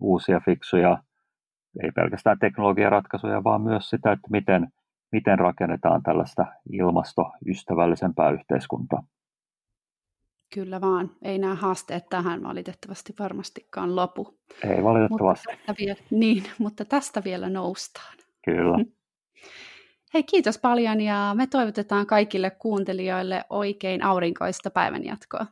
uusia 0.00 0.40
fiksuja, 0.44 0.98
ei 1.82 1.90
pelkästään 1.90 2.38
teknologiaratkaisuja, 2.38 3.44
vaan 3.44 3.62
myös 3.62 3.90
sitä, 3.90 4.12
että 4.12 4.28
miten, 4.30 4.68
miten 5.12 5.38
rakennetaan 5.38 6.02
tällaista 6.02 6.46
ilmastoystävällisempää 6.72 8.30
yhteiskuntaa. 8.30 9.02
Kyllä 10.54 10.80
vaan. 10.80 11.10
Ei 11.22 11.38
nämä 11.38 11.54
haasteet 11.54 12.08
tähän 12.10 12.42
valitettavasti 12.42 13.14
varmastikaan 13.18 13.96
lopu. 13.96 14.38
Ei 14.64 14.84
valitettavasti. 14.84 15.48
Mutta 15.50 15.64
tästä 15.66 15.74
vielä, 15.78 16.00
niin, 16.10 16.42
mutta 16.58 16.84
tästä 16.84 17.24
vielä 17.24 17.48
noustaan. 17.48 18.16
Kyllä. 18.44 18.78
Hei, 20.14 20.22
kiitos 20.22 20.58
paljon 20.58 21.00
ja 21.00 21.32
me 21.34 21.46
toivotetaan 21.46 22.06
kaikille 22.06 22.50
kuuntelijoille 22.50 23.44
oikein 23.50 24.04
aurinkoista 24.04 24.70
päivänjatkoa. 24.70 25.46